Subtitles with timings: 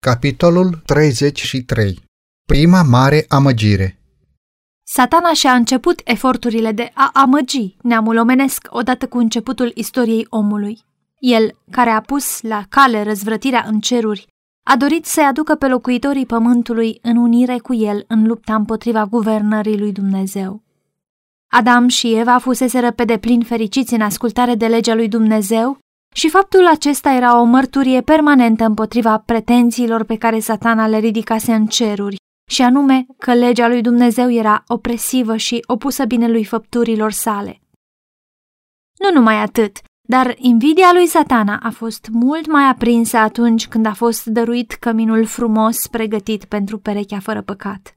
[0.00, 2.02] Capitolul 33
[2.46, 3.98] Prima mare amăgire
[4.86, 10.78] Satana și-a început eforturile de a amăgi neamul omenesc odată cu începutul istoriei omului.
[11.18, 14.26] El, care a pus la cale răzvrătirea în ceruri,
[14.62, 19.78] a dorit să-i aducă pe locuitorii pământului în unire cu el în lupta împotriva guvernării
[19.78, 20.62] lui Dumnezeu.
[21.50, 25.78] Adam și Eva fuseseră pe deplin fericiți în ascultare de legea lui Dumnezeu
[26.16, 31.66] și faptul acesta era o mărturie permanentă împotriva pretențiilor pe care satana le ridicase în
[31.66, 32.16] ceruri,
[32.50, 37.60] și anume că legea lui Dumnezeu era opresivă și opusă binelui făpturilor sale.
[38.98, 39.76] Nu numai atât,
[40.08, 45.24] dar invidia lui satana a fost mult mai aprinsă atunci când a fost dăruit căminul
[45.26, 47.96] frumos pregătit pentru perechea fără păcat.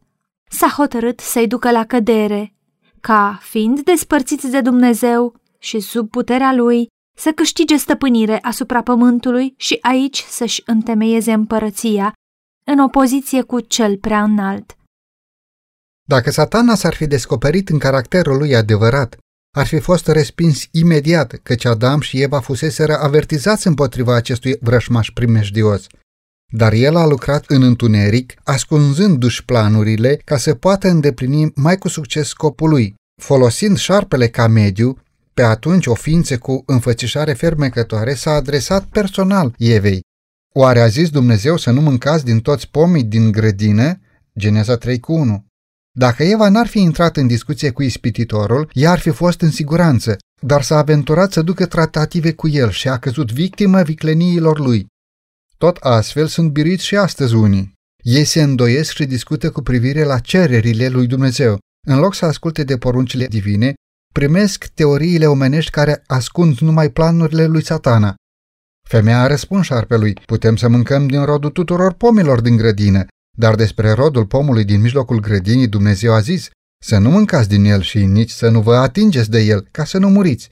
[0.49, 2.53] S-a hotărât să-i ducă la cădere,
[3.01, 6.87] ca, fiind despărțiți de Dumnezeu și sub puterea lui,
[7.19, 12.13] să câștige stăpânire asupra pământului și aici să-și întemeieze împărăția,
[12.65, 14.77] în opoziție cu cel prea înalt.
[16.07, 19.17] Dacă satana s-ar fi descoperit în caracterul lui adevărat,
[19.55, 25.87] ar fi fost respins imediat, căci Adam și Eva fuseseră avertizați împotriva acestui vrășmaș primejdios.
[26.53, 32.27] Dar el a lucrat în întuneric, ascunzându-și planurile ca să poată îndeplini mai cu succes
[32.27, 34.97] scopul lui, folosind șarpele ca mediu,
[35.39, 40.01] pe atunci o ființă cu înfățișare fermecătoare s-a adresat personal Evei.
[40.53, 43.99] Oare a zis Dumnezeu să nu mâncați din toți pomii din grădină?
[44.39, 45.45] Geneza 3 cu 1.
[45.97, 50.17] Dacă Eva n-ar fi intrat în discuție cu ispititorul, ea ar fi fost în siguranță,
[50.41, 54.87] dar s-a aventurat să ducă tratative cu el și a căzut victimă vicleniilor lui.
[55.57, 57.73] Tot astfel sunt biriți și astăzi unii.
[58.03, 61.57] Ei se îndoiesc și discută cu privire la cererile lui Dumnezeu.
[61.87, 63.73] În loc să asculte de poruncile divine,
[64.13, 68.15] primesc teoriile omenești care ascund numai planurile lui satana.
[68.87, 73.05] Femeia a răspuns șarpelui, putem să mâncăm din rodul tuturor pomilor din grădină,
[73.37, 76.49] dar despre rodul pomului din mijlocul grădinii Dumnezeu a zis,
[76.83, 79.97] să nu mâncați din el și nici să nu vă atingeți de el, ca să
[79.97, 80.49] nu muriți.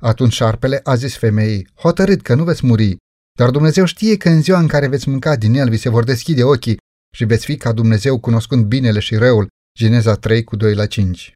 [0.00, 2.96] Atunci șarpele a zis femeii, hotărât că nu veți muri,
[3.38, 6.04] dar Dumnezeu știe că în ziua în care veți mânca din el vi se vor
[6.04, 6.76] deschide ochii
[7.14, 9.48] și veți fi ca Dumnezeu cunoscând binele și răul.
[9.78, 11.32] Geneza 3 cu 2 la 5.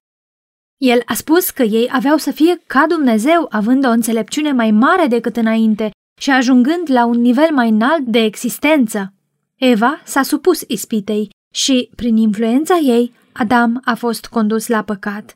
[0.81, 5.07] El a spus că ei aveau să fie ca Dumnezeu, având o înțelepciune mai mare
[5.07, 9.13] decât înainte și ajungând la un nivel mai înalt de existență.
[9.57, 15.35] Eva s-a supus ispitei și, prin influența ei, Adam a fost condus la păcat.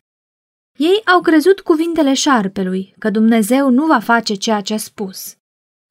[0.78, 5.36] Ei au crezut cuvintele șarpelui, că Dumnezeu nu va face ceea ce a spus.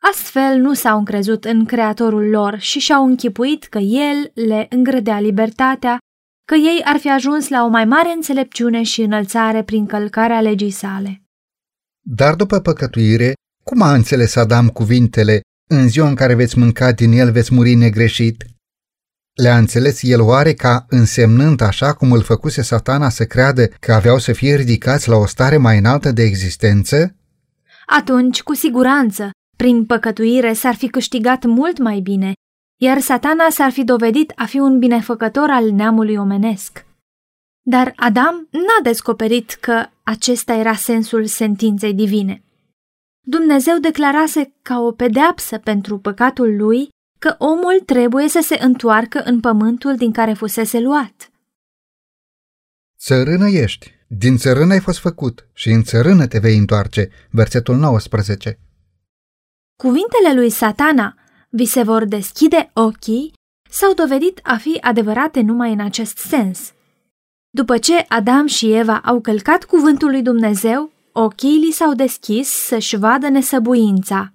[0.02, 5.98] Astfel nu s-au încrezut în creatorul lor și și-au închipuit că el le îngrădea libertatea,
[6.46, 10.72] că ei ar fi ajuns la o mai mare înțelepciune și înălțare prin călcarea legii
[10.72, 11.22] sale.
[12.06, 13.34] Dar după păcătuire,
[13.64, 17.74] cum a înțeles Adam cuvintele, în ziua în care veți mânca din el veți muri
[17.74, 18.46] negreșit?
[19.34, 24.18] Le-a înțeles el oare ca însemnând așa cum îl făcuse satana să creadă că aveau
[24.18, 27.16] să fie ridicați la o stare mai înaltă de existență?
[27.86, 32.34] Atunci, cu siguranță, prin păcătuire s-ar fi câștigat mult mai bine,
[32.84, 36.86] iar satana s-ar fi dovedit a fi un binefăcător al neamului omenesc.
[37.62, 42.44] Dar Adam n-a descoperit că acesta era sensul sentinței divine.
[43.26, 46.90] Dumnezeu declarase ca o pedeapsă pentru păcatul lui
[47.20, 51.32] că omul trebuie să se întoarcă în pământul din care fusese luat.
[52.98, 58.60] Țărână ești, din țărână ai fost făcut și în țărână te vei întoarce, versetul 19.
[59.76, 61.23] Cuvintele lui satana,
[61.56, 63.34] vi se vor deschide ochii,
[63.70, 66.74] s-au dovedit a fi adevărate numai în acest sens.
[67.50, 72.96] După ce Adam și Eva au călcat cuvântul lui Dumnezeu, ochii li s-au deschis să-și
[72.96, 74.32] vadă nesăbuința.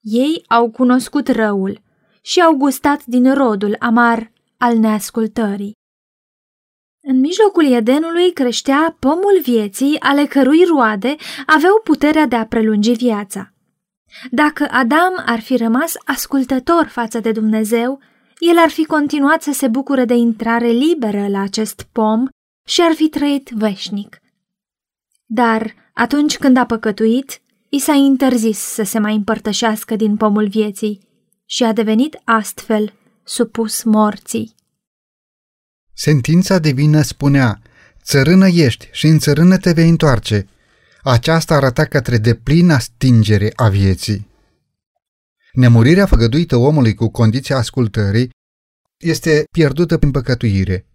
[0.00, 1.80] Ei au cunoscut răul
[2.22, 5.72] și au gustat din rodul amar al neascultării.
[7.02, 11.16] În mijlocul Edenului creștea pomul vieții, ale cărui roade
[11.46, 13.53] aveau puterea de a prelungi viața.
[14.30, 18.00] Dacă Adam ar fi rămas ascultător față de Dumnezeu,
[18.38, 22.26] el ar fi continuat să se bucure de intrare liberă la acest pom
[22.66, 24.18] și ar fi trăit veșnic.
[25.26, 31.00] Dar atunci când a păcătuit, i s-a interzis să se mai împărtășească din pomul vieții
[31.46, 32.92] și a devenit astfel
[33.24, 34.54] supus morții.
[35.94, 37.60] Sentința divină spunea,
[38.02, 40.48] țărână ești și în țărână te vei întoarce,
[41.10, 44.30] aceasta arăta către deplină stingere a vieții.
[45.52, 48.30] Nemurirea făgăduită omului cu condiția ascultării
[48.98, 50.86] este pierdută prin păcătuire.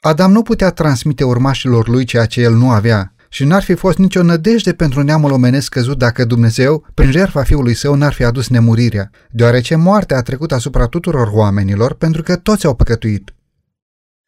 [0.00, 3.98] Adam nu putea transmite urmașilor lui ceea ce el nu avea, și n-ar fi fost
[3.98, 8.48] nicio nădejde pentru neamul omenesc căzut dacă Dumnezeu, prin jertfa Fiului Său, n-ar fi adus
[8.48, 13.34] nemurirea, deoarece moartea a trecut asupra tuturor oamenilor pentru că toți au păcătuit.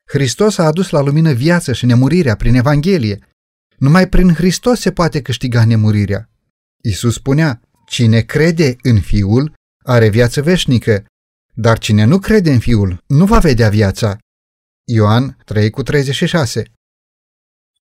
[0.04, 3.18] Hristos a adus la lumină viață și nemurirea prin Evanghelie.
[3.78, 6.30] Numai prin Hristos se poate câștiga nemurirea.
[6.82, 11.04] Isus spunea, cine crede în Fiul are viață veșnică,
[11.54, 14.18] dar cine nu crede în Fiul nu va vedea viața.
[14.84, 16.62] Ioan 3 cu 36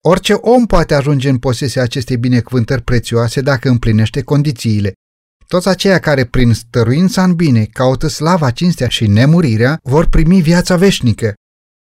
[0.01, 4.93] Orice om poate ajunge în posesia acestei binecuvântări prețioase dacă împlinește condițiile.
[5.47, 10.75] Toți aceia care prin stăruința în bine caută slava, cinstea și nemurirea vor primi viața
[10.75, 11.33] veșnică.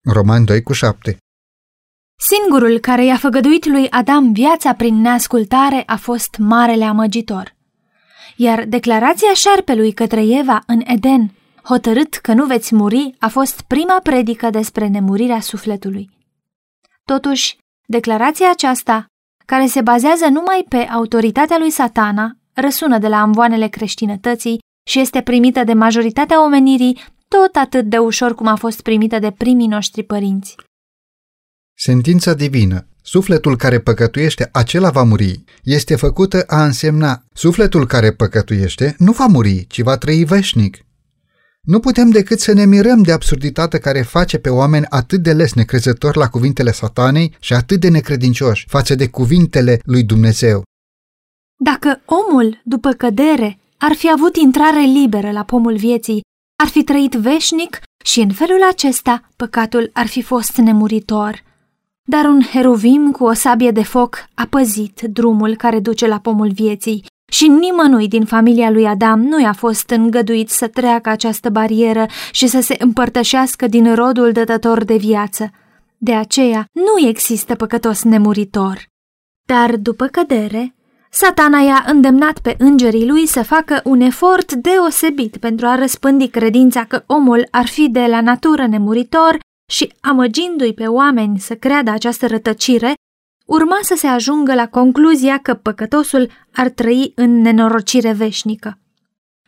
[0.05, 1.19] Roman 2 cu 7
[2.16, 7.55] Singurul care i-a făgăduit lui Adam viața prin neascultare a fost marele amăgitor.
[8.37, 11.32] Iar declarația șarpelui către Eva în Eden,
[11.62, 16.11] hotărât că nu veți muri, a fost prima predică despre nemurirea sufletului.
[17.05, 17.56] Totuși,
[17.87, 19.06] declarația aceasta,
[19.46, 25.22] care se bazează numai pe autoritatea lui satana, răsună de la amvoanele creștinătății și este
[25.22, 30.02] primită de majoritatea omenirii tot atât de ușor cum a fost primită de primii noștri
[30.02, 30.56] părinți.
[31.76, 38.94] Sentința divină, sufletul care păcătuiește, acela va muri, este făcută a însemna, sufletul care păcătuiește
[38.99, 40.85] nu va muri, ci va trăi veșnic.
[41.62, 45.55] Nu putem decât să ne mirăm de absurditatea care face pe oameni atât de les
[45.55, 50.62] necrezători la cuvintele satanei și atât de necredincioși față de cuvintele lui Dumnezeu.
[51.56, 56.21] Dacă omul, după cădere, ar fi avut intrare liberă la pomul vieții,
[56.62, 61.43] ar fi trăit veșnic și în felul acesta păcatul ar fi fost nemuritor.
[62.06, 66.51] Dar un heruvim cu o sabie de foc a păzit drumul care duce la pomul
[66.51, 72.06] vieții și nimănui din familia lui Adam nu i-a fost îngăduit să treacă această barieră
[72.33, 75.51] și să se împărtășească din rodul dătător de viață.
[75.97, 78.87] De aceea nu există păcătos nemuritor.
[79.47, 80.75] Dar după cădere,
[81.11, 86.85] satana i-a îndemnat pe îngerii lui să facă un efort deosebit pentru a răspândi credința
[86.85, 92.26] că omul ar fi de la natură nemuritor și amăgindu-i pe oameni să creadă această
[92.26, 92.94] rătăcire,
[93.46, 98.78] urma să se ajungă la concluzia că păcătosul ar trăi în nenorocire veșnică.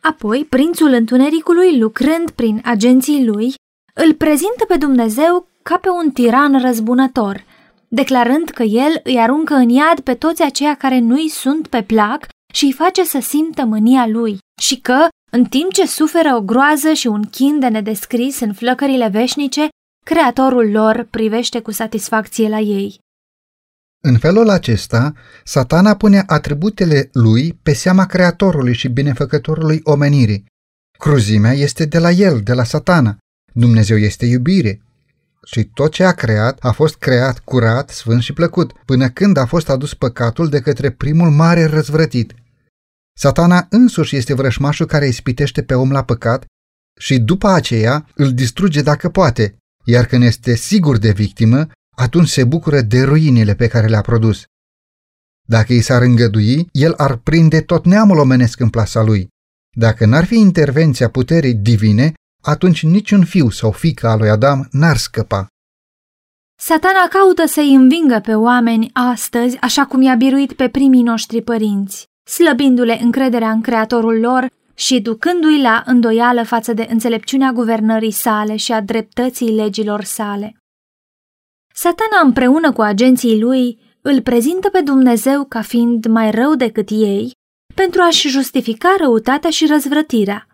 [0.01, 3.53] Apoi, prințul întunericului, lucrând prin agenții lui,
[3.93, 7.45] îl prezintă pe Dumnezeu ca pe un tiran răzbunător,
[7.87, 12.27] declarând că el îi aruncă în iad pe toți aceia care nu-i sunt pe plac
[12.53, 16.93] și îi face să simtă mânia lui și că, în timp ce suferă o groază
[16.93, 19.67] și un chin de nedescris în flăcările veșnice,
[20.11, 22.99] creatorul lor privește cu satisfacție la ei.
[24.03, 25.13] În felul acesta,
[25.43, 30.45] satana pune atributele lui pe seama creatorului și binefăcătorului omenirii.
[30.99, 33.17] Cruzimea este de la el, de la satana.
[33.53, 34.81] Dumnezeu este iubire.
[35.45, 39.45] Și tot ce a creat a fost creat curat, sfânt și plăcut, până când a
[39.45, 42.33] fost adus păcatul de către primul mare răzvrătit.
[43.17, 46.45] Satana însuși este vrășmașul care ispitește pe om la păcat
[46.99, 49.57] și după aceea îl distruge dacă poate,
[49.87, 54.43] iar când este sigur de victimă, atunci se bucură de ruinile pe care le-a produs.
[55.47, 59.27] Dacă i s-ar îngădui, el ar prinde tot neamul omenesc în plasa lui.
[59.75, 64.97] Dacă n-ar fi intervenția puterii divine, atunci niciun fiu sau fică al lui Adam n-ar
[64.97, 65.47] scăpa.
[66.59, 72.05] Satana caută să-i învingă pe oameni astăzi așa cum i-a biruit pe primii noștri părinți,
[72.23, 78.71] slăbindu-le încrederea în creatorul lor și ducându-i la îndoială față de înțelepciunea guvernării sale și
[78.71, 80.57] a dreptății legilor sale.
[81.73, 87.31] Satana împreună cu agenții lui îl prezintă pe Dumnezeu ca fiind mai rău decât ei
[87.75, 90.47] pentru a-și justifica răutatea și răzvrătirea.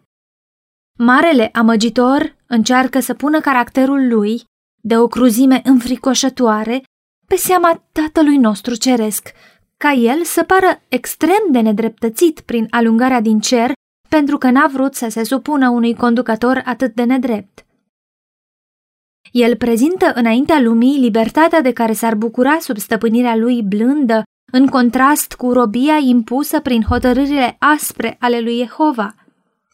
[0.97, 4.43] Marele amăgitor încearcă să pună caracterul lui,
[4.81, 6.83] de o cruzime înfricoșătoare,
[7.27, 9.31] pe seama Tatălui nostru ceresc,
[9.77, 13.71] ca el să pară extrem de nedreptățit prin alungarea din cer
[14.17, 17.65] pentru că n-a vrut să se supună unui conducător atât de nedrept.
[19.31, 25.33] El prezintă înaintea lumii libertatea de care s-ar bucura sub stăpânirea lui blândă, în contrast
[25.33, 29.15] cu robia impusă prin hotărârile aspre ale lui Jehova.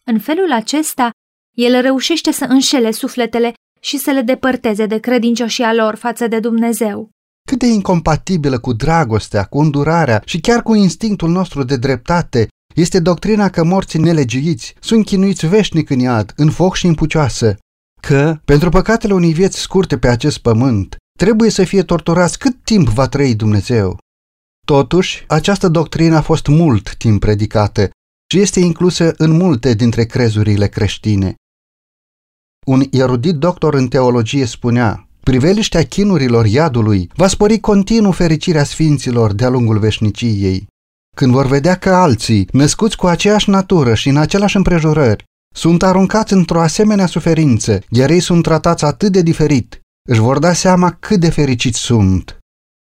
[0.03, 1.09] În felul acesta,
[1.57, 7.09] el reușește să înșele sufletele și să le depărteze de credincioșia lor față de Dumnezeu.
[7.47, 12.99] Cât de incompatibilă cu dragostea, cu îndurarea și chiar cu instinctul nostru de dreptate este
[12.99, 17.57] doctrina că morții nelegiuiți sunt chinuiți veșnic în iad, în foc și în pucioasă,
[18.01, 22.87] că, pentru păcatele unei vieți scurte pe acest pământ, trebuie să fie torturați cât timp
[22.87, 23.97] va trăi Dumnezeu.
[24.65, 27.89] Totuși, această doctrină a fost mult timp predicată
[28.31, 31.35] și este inclusă în multe dintre crezurile creștine.
[32.65, 39.49] Un erudit doctor în teologie spunea, Priveliștea chinurilor iadului va spori continuu fericirea sfinților de-a
[39.49, 40.67] lungul veșniciei.
[41.19, 45.23] Când vor vedea că alții, născuți cu aceeași natură și în același împrejurări,
[45.55, 50.53] sunt aruncați într-o asemenea suferință, iar ei sunt tratați atât de diferit, își vor da
[50.53, 52.37] seama cât de fericiți sunt.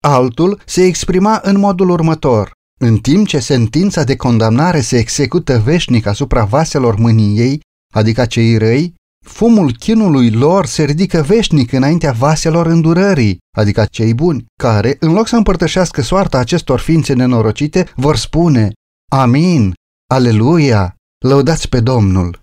[0.07, 2.50] Altul se exprima în modul următor.
[2.81, 7.61] În timp ce sentința de condamnare se execută veșnic asupra vaselor mâniei,
[7.95, 14.45] adică cei răi, fumul chinului lor se ridică veșnic înaintea vaselor îndurării, adică cei buni,
[14.62, 18.73] care, în loc să împărtășească soarta acestor ființe nenorocite, vor spune
[19.12, 19.75] Amin,
[20.12, 20.95] Aleluia,
[21.26, 22.38] lăudați pe Domnul.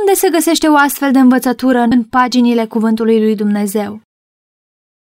[0.00, 4.00] Unde se găsește o astfel de învățătură în paginile Cuvântului lui Dumnezeu?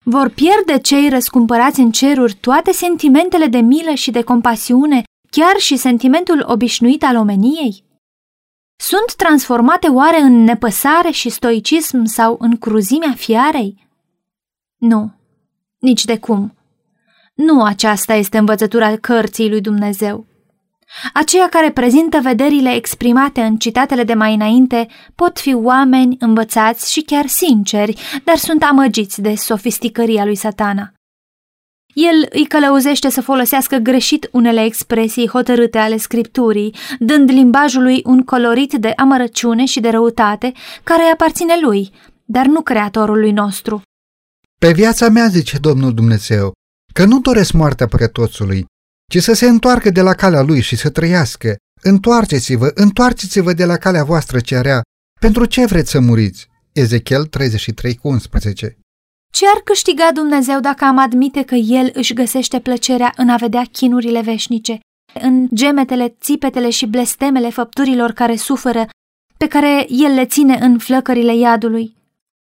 [0.05, 5.77] Vor pierde cei răscumpărați în ceruri toate sentimentele de milă și de compasiune, chiar și
[5.77, 7.85] sentimentul obișnuit al omeniei?
[8.81, 13.89] Sunt transformate oare în nepăsare și stoicism sau în cruzimea fiarei?
[14.77, 15.15] Nu,
[15.79, 16.57] nici de cum.
[17.35, 20.27] Nu aceasta este învățătura cărții lui Dumnezeu.
[21.13, 27.01] Aceia care prezintă vederile exprimate în citatele de mai înainte pot fi oameni învățați și
[27.01, 30.93] chiar sinceri, dar sunt amăgiți de sofisticăria lui satana.
[31.95, 38.73] El îi călăuzește să folosească greșit unele expresii hotărâte ale scripturii, dând limbajului un colorit
[38.73, 40.53] de amărăciune și de răutate
[40.85, 41.91] care îi aparține lui,
[42.25, 43.83] dar nu creatorului nostru.
[44.61, 46.53] Pe viața mea, zice Domnul Dumnezeu,
[46.93, 48.65] că nu doresc moartea păcătoțului,
[49.13, 51.57] ci să se întoarcă de la calea lui și să trăiască.
[51.83, 54.83] Întoarceți-vă, întoarceți-vă de la calea voastră cerea.
[55.21, 56.49] Pentru ce vreți să muriți?
[56.73, 58.79] Ezechiel 33 cu 11
[59.31, 63.63] Ce ar câștiga Dumnezeu dacă am admite că El își găsește plăcerea în a vedea
[63.73, 64.81] chinurile veșnice,
[65.21, 68.87] în gemetele, țipetele și blestemele făpturilor care suferă,
[69.37, 71.97] pe care El le ține în flăcările iadului?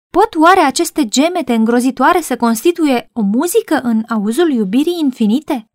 [0.09, 5.67] Pot oare aceste gemete îngrozitoare să constituie o muzică în auzul iubirii infinite?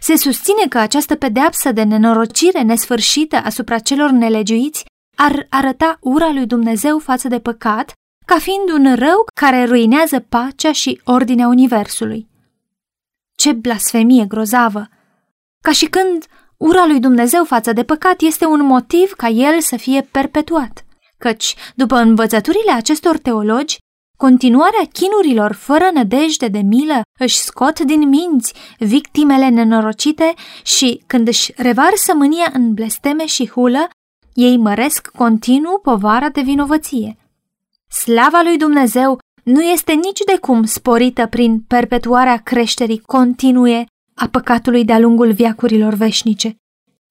[0.00, 4.84] Se susține că această pedeapsă de nenorocire nesfârșită asupra celor nelegiuiți
[5.16, 7.92] ar arăta ura lui Dumnezeu față de păcat
[8.26, 12.28] ca fiind un rău care ruinează pacea și ordinea Universului.
[13.36, 14.88] Ce blasfemie grozavă!
[15.62, 19.76] Ca și când ura lui Dumnezeu față de păcat este un motiv ca el să
[19.76, 20.84] fie perpetuat,
[21.18, 23.78] căci, după învățăturile acestor teologi,
[24.16, 31.52] Continuarea chinurilor fără nădejde de milă își scot din minți victimele nenorocite și, când își
[31.56, 33.88] revarsă mânia în blesteme și hulă,
[34.32, 37.16] ei măresc continuu povara de vinovăție.
[37.90, 44.84] Slava lui Dumnezeu nu este nici de cum sporită prin perpetuarea creșterii continue a păcatului
[44.84, 46.56] de-a lungul viacurilor veșnice.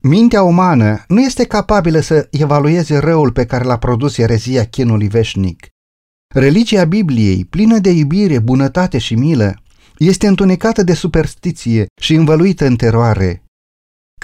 [0.03, 5.67] Mintea umană nu este capabilă să evalueze răul pe care l-a produs erezia chinului veșnic.
[6.33, 9.53] Religia Bibliei, plină de iubire, bunătate și milă,
[9.97, 13.44] este întunecată de superstiție și învăluită în teroare.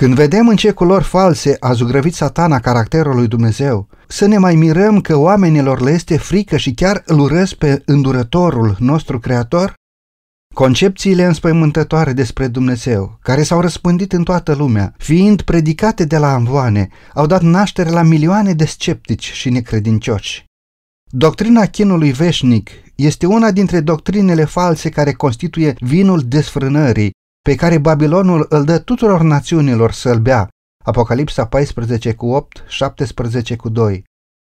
[0.02, 4.56] Când vedem în ce culori false a zugrăvit satana caracterul lui Dumnezeu, să ne mai
[4.56, 9.74] mirăm că oamenilor le este frică și chiar îl urăsc pe îndurătorul nostru creator?
[10.54, 16.88] Concepțiile înspăimântătoare despre Dumnezeu, care s-au răspândit în toată lumea, fiind predicate de la amvoane,
[17.14, 20.46] au dat naștere la milioane de sceptici și necredincioși.
[21.10, 28.46] Doctrina chinului veșnic este una dintre doctrinele false care constituie vinul desfrânării pe care Babilonul
[28.50, 30.48] îl dă tuturor națiunilor să-l bea.
[30.84, 34.04] Apocalipsa 14 cu 8, 17 cu 2.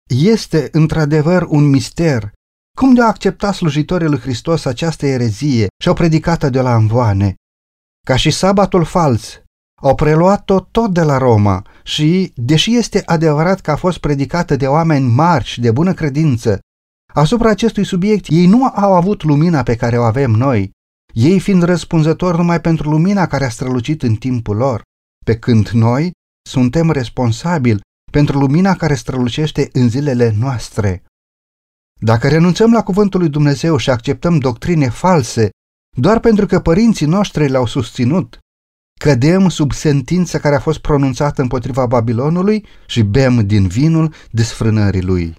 [0.09, 2.31] Este într-adevăr un mister
[2.77, 7.35] cum de-au acceptat slujitorii lui Hristos această erezie și au predicat-o de la învoane.
[8.05, 9.41] Ca și sabatul fals,
[9.81, 14.67] au preluat-o tot de la Roma și, deși este adevărat că a fost predicată de
[14.67, 16.59] oameni mari și de bună credință,
[17.13, 20.71] asupra acestui subiect ei nu au avut lumina pe care o avem noi,
[21.13, 24.81] ei fiind răspunzători numai pentru lumina care a strălucit în timpul lor,
[25.25, 26.11] pe când noi
[26.49, 31.03] suntem responsabili pentru lumina care strălucește în zilele noastre.
[31.99, 35.49] Dacă renunțăm la cuvântul lui Dumnezeu și acceptăm doctrine false
[35.97, 38.37] doar pentru că părinții noștri le-au susținut,
[38.99, 45.35] cădem sub sentința care a fost pronunțată împotriva Babilonului și bem din vinul desfrânării lui.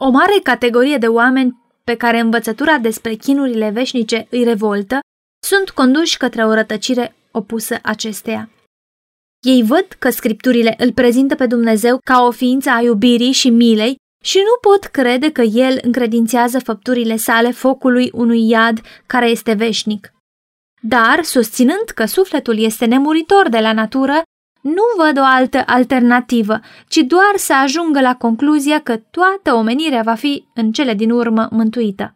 [0.00, 4.98] O mare categorie de oameni pe care învățătura despre chinurile veșnice îi revoltă
[5.46, 8.50] sunt conduși către o rătăcire opusă acesteia.
[9.40, 13.96] Ei văd că scripturile îl prezintă pe Dumnezeu ca o ființă a iubirii și milei
[14.24, 20.12] și nu pot crede că el încredințează făpturile sale focului unui iad care este veșnic.
[20.80, 24.22] Dar, susținând că sufletul este nemuritor de la natură,
[24.60, 30.14] nu văd o altă alternativă, ci doar să ajungă la concluzia că toată omenirea va
[30.14, 32.14] fi în cele din urmă mântuită.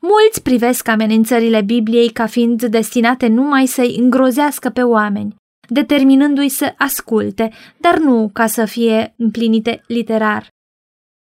[0.00, 5.34] Mulți privesc amenințările Bibliei ca fiind destinate numai să-i îngrozească pe oameni,
[5.68, 10.48] determinându-i să asculte, dar nu ca să fie împlinite literar.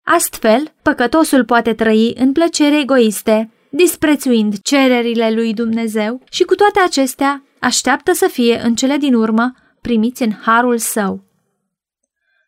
[0.05, 7.43] Astfel, păcătosul poate trăi în plăceri egoiste, disprețuind cererile lui Dumnezeu și cu toate acestea
[7.59, 11.23] așteaptă să fie în cele din urmă primiți în harul său.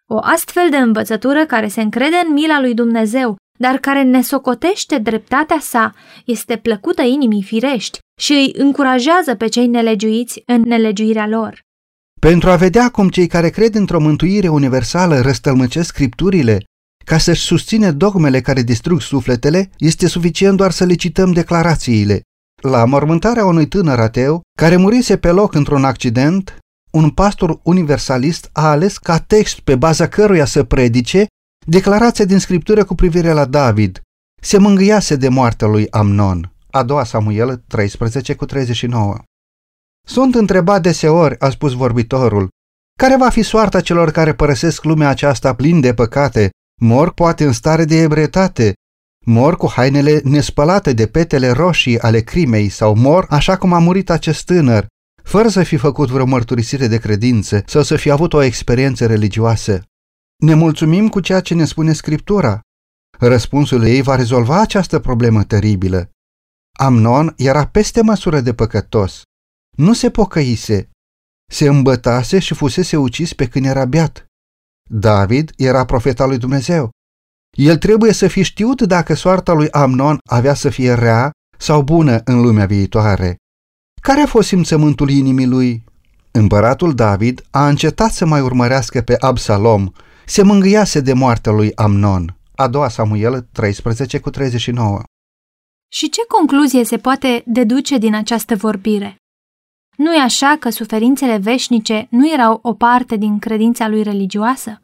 [0.07, 4.97] O astfel de învățătură care se încrede în mila lui Dumnezeu, dar care ne socotește
[4.97, 5.93] dreptatea sa,
[6.25, 11.59] este plăcută inimii firești și îi încurajează pe cei nelegiuiți în nelegiuirea lor.
[12.19, 16.63] Pentru a vedea cum cei care cred într-o mântuire universală răstălmăcesc scripturile,
[17.05, 22.21] ca să-și susține dogmele care distrug sufletele, este suficient doar să le cităm declarațiile.
[22.61, 26.57] La mormântarea unui tânăr ateu, care murise pe loc într-un accident,
[26.91, 31.25] un pastor universalist a ales ca text pe baza căruia să predice
[31.65, 34.01] declarația din scriptură cu privire la David.
[34.41, 36.53] Se mângâiase de moartea lui Amnon.
[36.71, 39.17] A doua Samuel 13 cu 39.
[40.07, 42.49] Sunt întrebat deseori, a spus vorbitorul,
[42.99, 46.49] care va fi soarta celor care părăsesc lumea aceasta plin de păcate,
[46.81, 48.73] mor poate în stare de ebrietate,
[49.25, 54.09] mor cu hainele nespălate de petele roșii ale crimei sau mor așa cum a murit
[54.09, 54.85] acest tânăr,
[55.23, 59.83] fără să fi făcut vreo mărturisire de credință sau să fi avut o experiență religioasă.
[60.43, 62.59] Ne mulțumim cu ceea ce ne spune Scriptura.
[63.19, 66.09] Răspunsul ei va rezolva această problemă teribilă.
[66.79, 69.21] Amnon era peste măsură de păcătos.
[69.77, 70.89] Nu se pocăise.
[71.51, 74.25] Se îmbătase și fusese ucis pe când era beat.
[74.89, 76.89] David era profeta lui Dumnezeu.
[77.57, 82.21] El trebuie să fi știut dacă soarta lui Amnon avea să fie rea sau bună
[82.25, 83.35] în lumea viitoare.
[84.01, 85.83] Care a fost simțământul inimii lui?
[86.31, 89.91] Împăratul David a încetat să mai urmărească pe Absalom,
[90.25, 92.37] se mângâiase de moartea lui Amnon.
[92.55, 95.01] A doua Samuel 13 cu 39
[95.91, 99.15] Și ce concluzie se poate deduce din această vorbire?
[99.97, 104.81] Nu e așa că suferințele veșnice nu erau o parte din credința lui religioasă?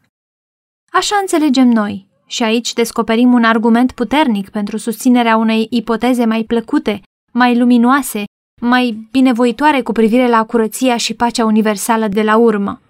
[0.91, 7.01] Așa înțelegem noi, și aici descoperim un argument puternic pentru susținerea unei ipoteze mai plăcute,
[7.31, 8.23] mai luminoase,
[8.61, 12.81] mai binevoitoare cu privire la curăția și pacea universală de la urmă.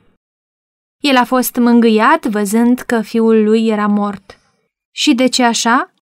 [1.04, 4.38] El a fost mângâiat văzând că fiul lui era mort.
[4.96, 5.94] Și de ce așa?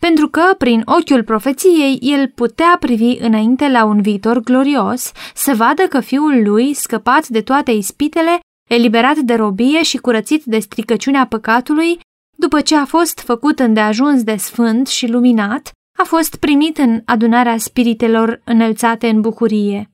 [0.00, 5.82] Pentru că, prin ochiul profeției, el putea privi înainte la un viitor glorios, să vadă
[5.82, 12.00] că fiul lui, scăpat de toate ispitele, eliberat de robie și curățit de stricăciunea păcatului,
[12.36, 17.58] după ce a fost făcut îndeajuns de sfânt și luminat, a fost primit în adunarea
[17.58, 19.90] spiritelor înălțate în bucurie.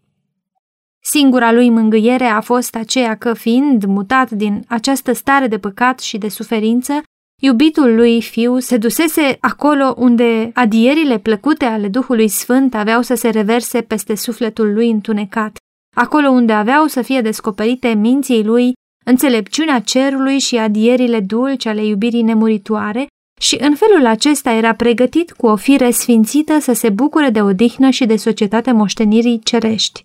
[1.09, 6.19] Singura lui mângâiere a fost aceea că, fiind mutat din această stare de păcat și
[6.19, 7.03] de suferință,
[7.42, 13.29] iubitul lui fiu se dusese acolo unde adierile plăcute ale Duhului Sfânt aveau să se
[13.29, 15.57] reverse peste sufletul lui întunecat,
[15.97, 18.73] acolo unde aveau să fie descoperite minții lui
[19.05, 23.07] înțelepciunea cerului și adierile dulci ale iubirii nemuritoare
[23.40, 27.90] și în felul acesta era pregătit cu o fire sfințită să se bucure de odihnă
[27.90, 30.05] și de societate moștenirii cerești.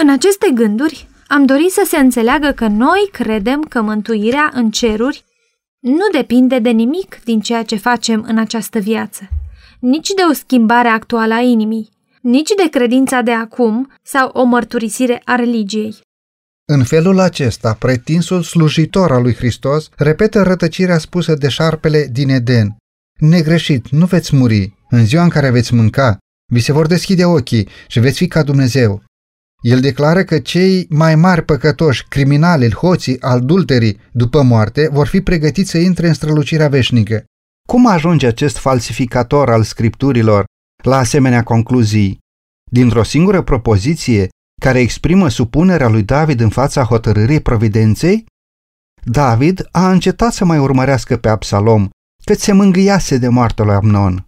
[0.00, 5.24] În aceste gânduri am dorit să se înțeleagă că noi credem că mântuirea în ceruri
[5.78, 9.28] nu depinde de nimic din ceea ce facem în această viață,
[9.80, 11.88] nici de o schimbare actuală a inimii,
[12.20, 15.96] nici de credința de acum sau o mărturisire a religiei.
[16.64, 22.76] În felul acesta, pretinsul slujitor al lui Hristos repetă rătăcirea spusă de șarpele din Eden.
[23.20, 24.72] Negreșit, nu veți muri.
[24.88, 26.18] În ziua în care veți mânca,
[26.52, 29.06] vi se vor deschide ochii și veți fi ca Dumnezeu.
[29.62, 35.70] El declară că cei mai mari păcătoși, criminali, hoții, adulterii, după moarte, vor fi pregătiți
[35.70, 37.24] să intre în strălucirea veșnică.
[37.68, 40.44] Cum ajunge acest falsificator al scripturilor
[40.84, 42.18] la asemenea concluzii?
[42.70, 44.28] Dintr-o singură propoziție,
[44.60, 48.26] care exprimă supunerea lui David în fața hotărârii providenței?
[49.04, 51.88] David a încetat să mai urmărească pe Absalom,
[52.24, 54.26] cât se mângâiase de moartea lui Amnon.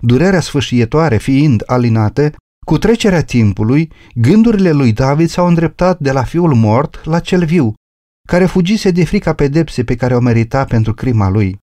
[0.00, 2.32] Durerea sfâșietoare fiind alinată,
[2.66, 7.74] cu trecerea timpului, gândurile lui David s-au îndreptat de la fiul mort la cel viu,
[8.28, 11.58] care fugise de frica pedepse pe care o merita pentru crima lui.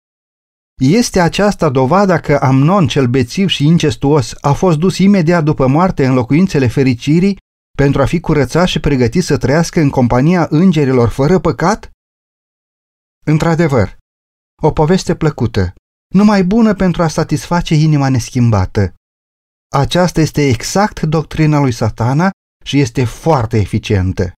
[0.82, 6.06] Este aceasta dovada că Amnon cel bețiv și incestuos a fost dus imediat după moarte
[6.06, 7.36] în locuințele fericirii
[7.76, 11.90] pentru a fi curățat și pregătit să trăiască în compania îngerilor fără păcat?
[13.26, 13.96] Într-adevăr,
[14.62, 15.74] o poveste plăcută,
[16.14, 18.94] numai bună pentru a satisface inima neschimbată.
[19.72, 22.30] Aceasta este exact doctrina lui satana
[22.64, 24.32] și este foarte eficientă.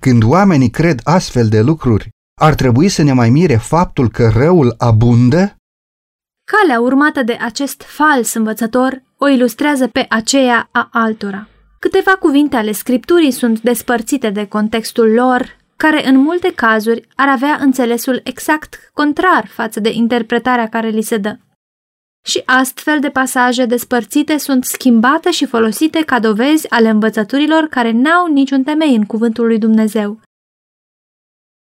[0.00, 2.08] Când oamenii cred astfel de lucruri,
[2.40, 5.56] ar trebui să ne mai mire faptul că răul abundă?
[6.44, 11.48] Calea urmată de acest fals învățător o ilustrează pe aceea a altora.
[11.78, 17.58] Câteva cuvinte ale scripturii sunt despărțite de contextul lor, care în multe cazuri ar avea
[17.60, 21.36] înțelesul exact contrar față de interpretarea care li se dă.
[22.28, 28.26] Și astfel de pasaje despărțite sunt schimbate și folosite ca dovezi ale învățăturilor care n-au
[28.26, 30.20] niciun temei în cuvântul lui Dumnezeu.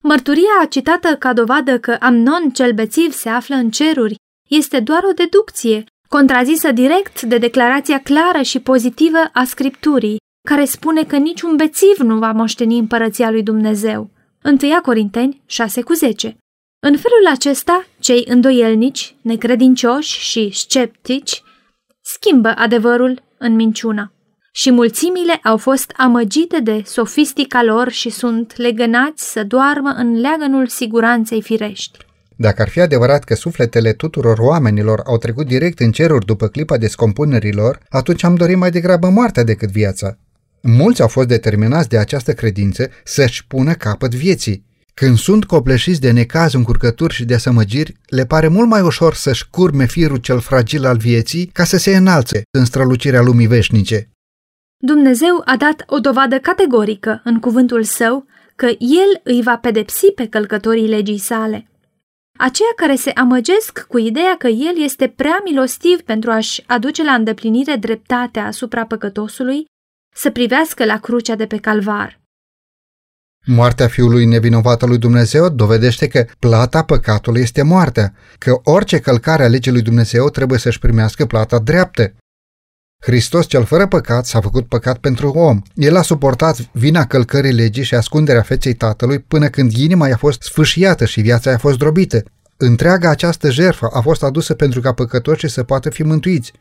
[0.04, 4.16] Mărturia citată ca dovadă că Amnon cel bețiv se află în ceruri
[4.50, 10.18] este doar o deducție, contrazisă direct de declarația clară și pozitivă a Scripturii,
[10.50, 14.10] care spune că niciun bețiv nu va moșteni împărăția lui Dumnezeu.
[14.44, 16.38] 1 Corinteni 6 cu 10
[16.90, 21.44] În felul acesta, cei îndoielnici, necredincioși și sceptici
[22.02, 24.14] schimbă adevărul în minciună.
[24.52, 30.68] Și mulțimile au fost amăgite de sofistica lor și sunt legănați să doarmă în leagănul
[30.68, 31.98] siguranței firești.
[32.38, 36.78] Dacă ar fi adevărat că sufletele tuturor oamenilor au trecut direct în ceruri după clipa
[36.78, 40.18] descompunerilor, atunci am dorit mai degrabă moartea decât viața.
[40.62, 44.72] Mulți au fost determinați de această credință să-și pună capăt vieții.
[44.94, 49.50] Când sunt copleșiți de necaz, încurcături și de asămăgiri, le pare mult mai ușor să-și
[49.50, 54.10] curme firul cel fragil al vieții ca să se înalțe în strălucirea lumii veșnice.
[54.78, 58.26] Dumnezeu a dat o dovadă categorică în cuvântul său
[58.56, 61.68] că El îi va pedepsi pe călcătorii legii sale.
[62.38, 67.14] Aceia care se amăgesc cu ideea că El este prea milostiv pentru a-și aduce la
[67.14, 69.66] îndeplinire dreptatea asupra păcătosului,
[70.16, 72.23] să privească la crucea de pe calvar.
[73.46, 79.44] Moartea Fiului nevinovat al lui Dumnezeu dovedește că plata păcatului este moartea, că orice călcare
[79.44, 82.14] a legii lui Dumnezeu trebuie să-și primească plata dreaptă.
[83.06, 85.62] Hristos cel fără păcat s-a făcut păcat pentru om.
[85.74, 90.42] El a suportat vina călcării legii și ascunderea feței tatălui până când inima i-a fost
[90.42, 92.24] sfâșiată și viața i-a fost drobită.
[92.58, 96.54] Întreaga această jertfă a fost adusă pentru ca păcătoșii să poată fi mântuiți.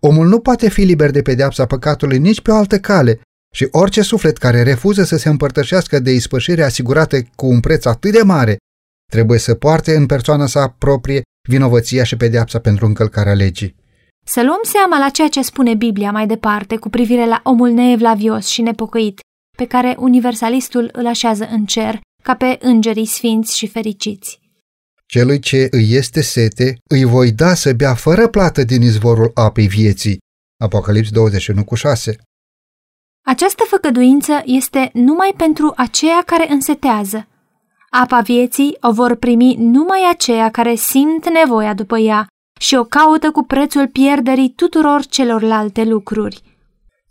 [0.00, 3.20] Omul nu poate fi liber de pedeapsa păcatului nici pe o altă cale
[3.54, 8.12] și orice suflet care refuză să se împărtășească de ispășire asigurată cu un preț atât
[8.12, 8.56] de mare,
[9.12, 13.76] trebuie să poarte în persoana sa proprie vinovăția și pedeapsa pentru încălcarea legii.
[14.26, 18.46] Să luăm seama la ceea ce spune Biblia mai departe cu privire la omul neevlavios
[18.46, 19.20] și nepocăit,
[19.56, 24.40] pe care universalistul îl așează în cer, ca pe îngerii sfinți și fericiți.
[25.06, 29.66] Celui ce îi este sete, îi voi da să bea fără plată din izvorul apei
[29.66, 30.18] vieții.
[30.62, 32.16] Apocalips 21 cu 6
[33.22, 37.26] Această făcăduință este numai pentru aceia care însetează.
[37.90, 42.26] Apa vieții o vor primi numai aceia care simt nevoia după ea
[42.60, 46.42] și o caută cu prețul pierderii tuturor celorlalte lucruri.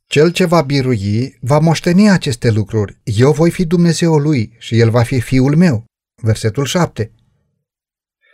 [0.08, 3.00] Cel ce va birui va moșteni aceste lucruri.
[3.04, 5.86] Eu voi fi Dumnezeul lui și el va fi fiul meu.
[6.22, 7.12] Versetul 7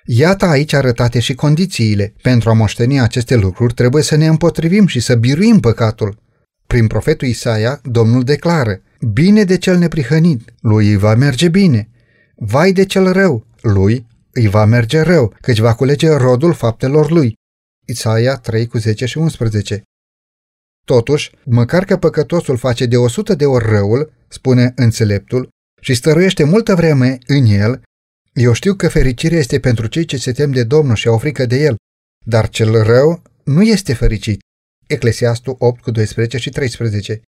[0.06, 2.14] Iată aici arătate și condițiile.
[2.22, 6.24] Pentru a moșteni aceste lucruri trebuie să ne împotrivim și să biruim păcatul.
[6.68, 8.82] Prin profetul Isaia, Domnul declară,
[9.14, 11.90] Bine de cel neprihănit, lui îi va merge bine.
[12.36, 17.34] Vai de cel rău, lui îi va merge rău, căci va culege rodul faptelor lui.
[17.86, 19.82] Isaia 3 cu 10 și 11
[20.86, 25.50] Totuși, măcar că păcătosul face de 100 de ori răul, spune înțeleptul,
[25.82, 27.82] și stăruiește multă vreme în el,
[28.34, 31.46] eu știu că fericirea este pentru cei ce se tem de Domnul și au frică
[31.46, 31.76] de El,
[32.26, 34.40] dar cel rău nu este fericit.
[34.88, 37.22] Eclesiastul 8 cu 12 și 13.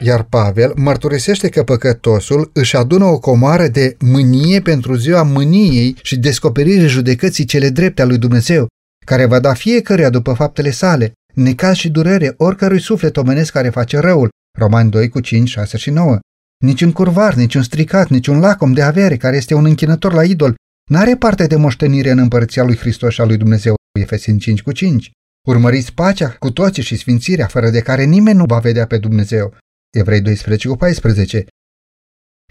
[0.00, 6.16] Iar Pavel mărturisește că păcătosul își adună o comoară de mânie pentru ziua mâniei și
[6.16, 8.66] descoperirii judecății cele drepte a lui Dumnezeu,
[9.06, 13.98] care va da fiecăruia după faptele sale, necaz și durere oricărui suflet omenesc care face
[13.98, 16.18] răul, Romani 2 cu 5, 6 și 9.
[16.64, 20.12] Nici un curvar, nici un stricat, nici un lacom de avere care este un închinător
[20.12, 20.54] la idol
[20.90, 23.74] n-are parte de moștenire în împărăția lui Hristos și a lui Dumnezeu.
[24.00, 25.10] Efesini 5 cu 5.
[25.46, 29.54] Urmăriți pacea cu toții și sfințirea, fără de care nimeni nu va vedea pe Dumnezeu.
[29.90, 31.46] Evrei 12 cu 14.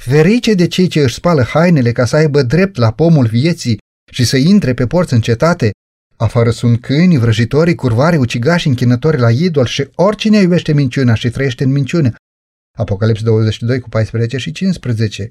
[0.02, 3.78] Ferice de cei ce își spală hainele ca să aibă drept la pomul vieții
[4.12, 5.72] și să intre pe porți în cetate,
[6.16, 11.64] afară sunt câini, vrăjitorii, curvari, ucigași, închinători la idol și oricine iubește minciuna și trăiește
[11.64, 12.14] în minciună,
[12.78, 15.30] Apocalips 22 cu 14 și 15.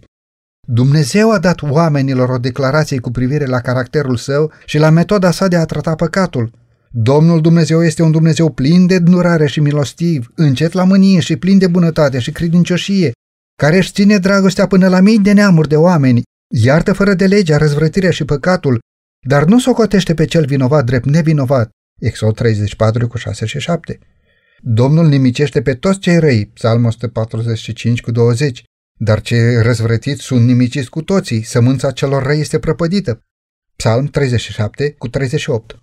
[0.66, 5.48] Dumnezeu a dat oamenilor o declarație cu privire la caracterul său și la metoda sa
[5.48, 6.50] de a trata păcatul.
[6.96, 11.58] Domnul Dumnezeu este un Dumnezeu plin de durare și milostiv, încet la mânie și plin
[11.58, 13.12] de bunătate și credincioșie,
[13.62, 16.22] care își ține dragostea până la mii de neamuri de oameni,
[16.54, 18.78] iartă fără de legea răzvrătirea și păcatul,
[19.26, 21.70] dar nu socotește pe cel vinovat drept nevinovat.
[22.00, 23.98] Exod 34 cu 6 și 7.
[24.58, 28.64] Domnul nimicește pe toți cei răi, Psalm 145 cu 20,
[28.98, 33.20] dar cei răzvrătiți sunt nimiciți cu toții, sămânța celor răi este prăpădită,
[33.76, 35.78] Psalm 37 cu 38.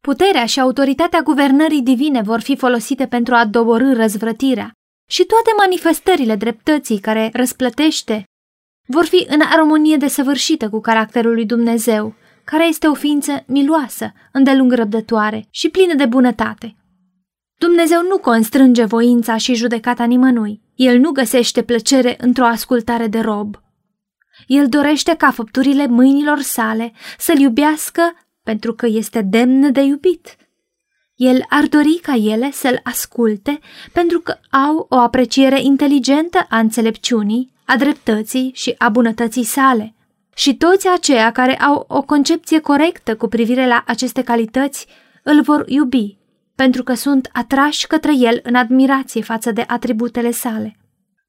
[0.00, 4.72] Puterea și autoritatea guvernării divine vor fi folosite pentru a doborâ răzvrătirea
[5.08, 8.24] și toate manifestările dreptății care răsplătește
[8.86, 14.72] vor fi în armonie desăvârșită cu caracterul lui Dumnezeu, care este o ființă miloasă, îndelung
[14.72, 16.76] răbdătoare și plină de bunătate.
[17.58, 20.60] Dumnezeu nu constrânge voința și judecata nimănui.
[20.74, 23.56] El nu găsește plăcere într-o ascultare de rob.
[24.46, 28.02] El dorește ca făpturile mâinilor sale să-l iubească
[28.50, 30.36] pentru că este demn de iubit.
[31.14, 33.58] El ar dori ca ele să-l asculte
[33.92, 39.94] pentru că au o apreciere inteligentă a înțelepciunii, a dreptății și a bunătății sale.
[40.34, 44.86] Și toți aceia care au o concepție corectă cu privire la aceste calități
[45.22, 46.16] îl vor iubi,
[46.54, 50.76] pentru că sunt atrași către el în admirație față de atributele sale.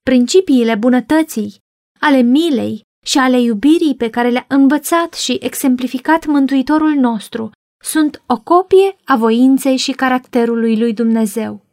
[0.03, 1.57] Principiile bunătății,
[1.99, 7.51] ale milei și ale iubirii pe care le-a învățat și exemplificat Mântuitorul nostru
[7.83, 11.65] sunt o copie a voinței și caracterului lui Dumnezeu.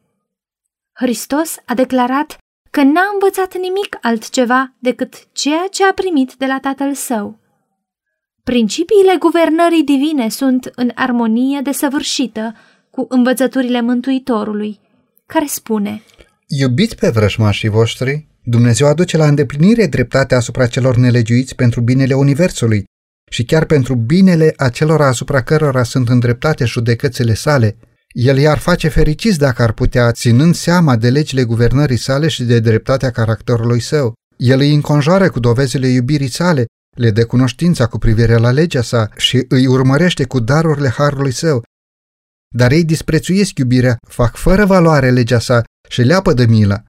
[0.93, 2.39] Hristos a declarat
[2.71, 7.39] că n-a învățat nimic altceva decât ceea ce a primit de la tatăl său.
[8.43, 12.55] Principiile guvernării divine sunt în armonie desăvârșită
[12.91, 14.81] cu învățăturile Mântuitorului,
[15.27, 16.03] care spune
[16.47, 22.85] Iubiți pe vrăjmașii voștri, Dumnezeu aduce la îndeplinire dreptatea asupra celor nelegiuiți pentru binele Universului
[23.31, 27.77] și chiar pentru binele acelora asupra cărora sunt îndreptate judecățile sale,
[28.09, 32.61] el i-ar face fericiți dacă ar putea, ținând seama de legile guvernării sale și de
[32.61, 34.15] dreptatea caracterului său.
[34.37, 39.09] El îi înconjoară cu dovezile iubirii sale, le dă cunoștința cu privire la legea sa
[39.17, 41.63] și îi urmărește cu darurile harului său.
[42.55, 46.85] Dar ei disprețuiesc iubirea, fac fără valoare legea sa și leapă de milă.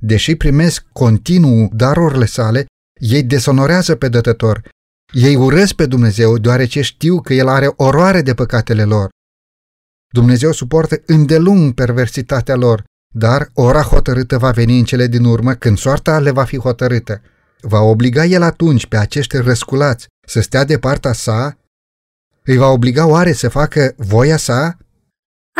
[0.00, 2.66] Deși primesc continuu darurile sale,
[3.00, 4.68] ei desonorează pe dătător.
[5.12, 9.08] Ei urăsc pe Dumnezeu deoarece știu că El are oroare de păcatele lor.
[10.12, 12.84] Dumnezeu suportă îndelung perversitatea lor,
[13.14, 17.22] dar ora hotărâtă va veni în cele din urmă când soarta le va fi hotărâtă.
[17.60, 21.58] Va obliga El atunci pe acești răsculați să stea de partea sa?
[22.44, 24.78] Îi va obliga oare să facă voia sa?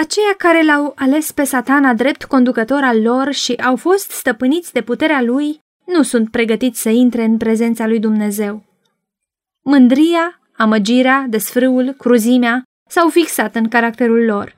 [0.01, 4.83] Aceia care l-au ales pe satana drept conducător al lor și au fost stăpâniți de
[4.83, 8.65] puterea lui, nu sunt pregătiți să intre în prezența lui Dumnezeu.
[9.63, 14.57] Mândria, amăgirea, desfrâul, cruzimea s-au fixat în caracterul lor.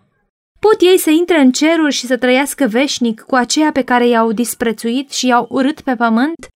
[0.61, 4.33] Pot ei să intre în ceruri și să trăiască veșnic cu aceea pe care i-au
[4.33, 6.49] disprețuit și i-au urât pe pământ?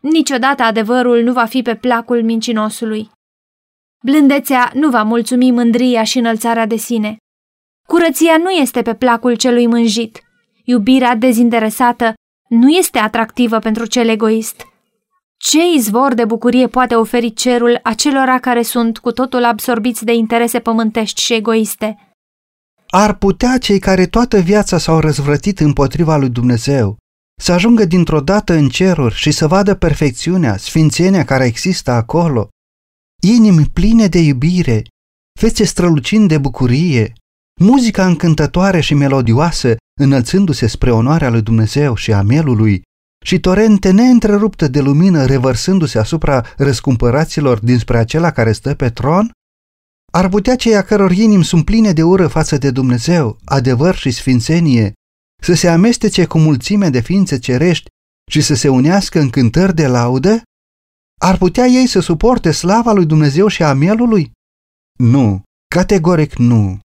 [0.00, 3.10] Niciodată adevărul nu va fi pe placul mincinosului.
[4.04, 7.16] Blândețea nu va mulțumi mândria și înălțarea de sine.
[7.92, 10.22] Curăția nu este pe placul celui mânjit.
[10.64, 12.14] Iubirea dezinteresată
[12.48, 14.66] nu este atractivă pentru cel egoist.
[15.36, 20.58] Ce izvor de bucurie poate oferi cerul acelora care sunt cu totul absorbiți de interese
[20.58, 22.14] pământești și egoiste?
[22.86, 26.96] Ar putea cei care toată viața s-au răzvrătit împotriva lui Dumnezeu
[27.40, 32.48] să ajungă dintr-o dată în ceruri și să vadă perfecțiunea, sfințenia care există acolo,
[33.22, 34.82] inimi pline de iubire,
[35.40, 37.12] fețe strălucind de bucurie,
[37.60, 42.82] muzica încântătoare și melodioasă înălțându-se spre onoarea lui Dumnezeu și a mielului,
[43.24, 49.30] și torente neîntreruptă de lumină revărsându-se asupra răscumpăraților dinspre acela care stă pe tron?
[50.12, 54.10] Ar putea cei a căror inimi sunt pline de ură față de Dumnezeu, adevăr și
[54.10, 54.92] sfințenie,
[55.42, 57.88] să se amestece cu mulțime de ființe cerești
[58.30, 60.42] și să se unească în cântări de laudă?
[61.20, 64.30] Ar putea ei să suporte slava lui Dumnezeu și a mielului?
[64.98, 65.42] Nu,
[65.74, 66.78] categoric nu.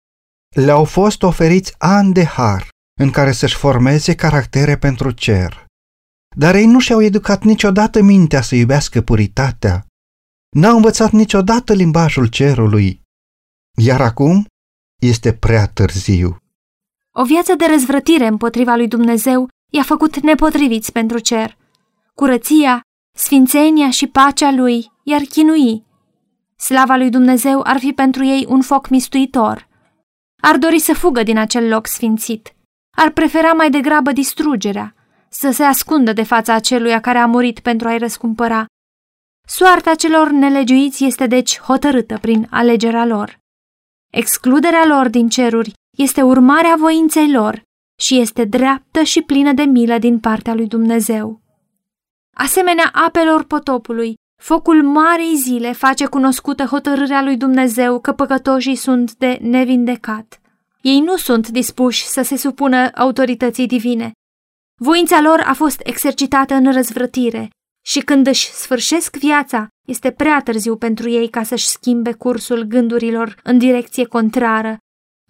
[0.53, 2.69] Le-au fost oferiți ani de har
[3.01, 5.67] în care să-și formeze caractere pentru cer.
[6.37, 9.87] Dar ei nu și-au educat niciodată mintea să iubească puritatea.
[10.57, 13.01] N-au învățat niciodată limbajul cerului.
[13.79, 14.47] Iar acum
[15.01, 16.37] este prea târziu.
[17.13, 21.57] O viață de răzvrătire împotriva lui Dumnezeu i-a făcut nepotriviți pentru cer.
[22.15, 22.81] Curăția,
[23.17, 25.85] sfințenia și pacea lui i-ar chinui.
[26.57, 29.71] Slava lui Dumnezeu ar fi pentru ei un foc mistuitor.
[30.45, 32.55] Ar dori să fugă din acel loc sfințit.
[32.97, 34.95] Ar prefera mai degrabă distrugerea
[35.29, 38.67] să se ascundă de fața aceluia care a murit pentru a-i răscumpăra.
[39.47, 43.39] Soarta celor nelegiuiți este deci hotărâtă prin alegerea lor.
[44.13, 47.63] Excluderea lor din ceruri este urmarea voinței lor
[48.01, 51.41] și este dreaptă și plină de milă din partea lui Dumnezeu.
[52.37, 59.39] Asemenea apelor potopului, focul marei zile face cunoscută hotărârea lui Dumnezeu că păcătoșii sunt de
[59.41, 60.41] nevindecat.
[60.81, 64.13] Ei nu sunt dispuși să se supună autorității divine,
[64.85, 67.51] Voința lor a fost exercitată în răzvrătire
[67.85, 73.41] și când își sfârșesc viața, este prea târziu pentru ei ca să-și schimbe cursul gândurilor
[73.43, 74.77] în direcție contrară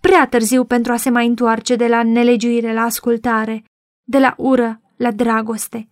[0.01, 3.64] prea târziu pentru a se mai întoarce de la nelegiuire la ascultare,
[4.03, 5.91] de la ură la dragoste.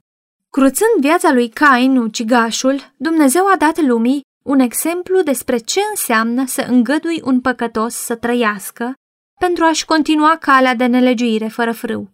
[0.57, 6.67] Cruțând viața lui Cain, ucigașul, Dumnezeu a dat lumii un exemplu despre ce înseamnă să
[6.69, 8.93] îngădui un păcătos să trăiască
[9.41, 12.11] pentru a-și continua calea de nelegiuire fără frâu.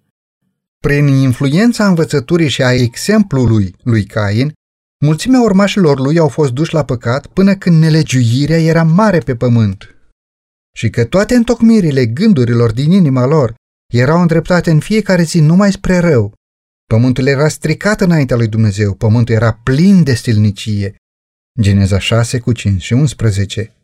[0.78, 4.52] Prin influența învățăturii și a exemplului lui Cain,
[5.04, 9.94] mulțimea urmașilor lui au fost duși la păcat până când nelegiuirea era mare pe pământ.
[10.76, 13.54] Și că toate întocmirile gândurilor din inima lor
[13.92, 16.32] erau îndreptate în fiecare zi numai spre rău.
[16.86, 20.94] Pământul era stricat înaintea lui Dumnezeu, pământul era plin de stilnicie.
[21.60, 23.74] Geneza 6 cu 5 și 11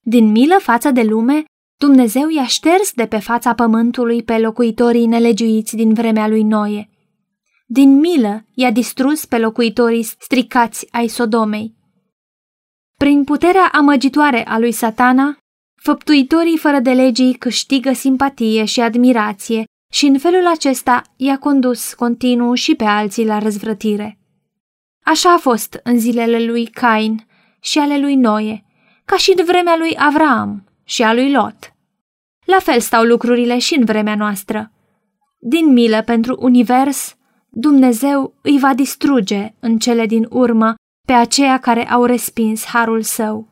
[0.00, 1.44] Din milă față de lume,
[1.80, 6.88] Dumnezeu i-a șters de pe fața pământului pe locuitorii nelegiuiți din vremea lui Noe.
[7.66, 11.74] Din milă i-a distrus pe locuitorii stricați ai Sodomei.
[12.98, 15.38] Prin puterea amăgitoare a lui satana,
[15.82, 22.54] făptuitorii fără de legii câștigă simpatie și admirație și în felul acesta i-a condus continuu
[22.54, 24.18] și pe alții la răzvrătire.
[25.04, 27.26] Așa a fost în zilele lui Cain
[27.60, 28.64] și ale lui Noe,
[29.04, 31.74] ca și în vremea lui Avram și a lui Lot.
[32.44, 34.72] La fel stau lucrurile și în vremea noastră.
[35.40, 37.16] Din milă pentru univers,
[37.48, 40.74] Dumnezeu îi va distruge în cele din urmă
[41.06, 43.48] pe aceia care au respins harul său.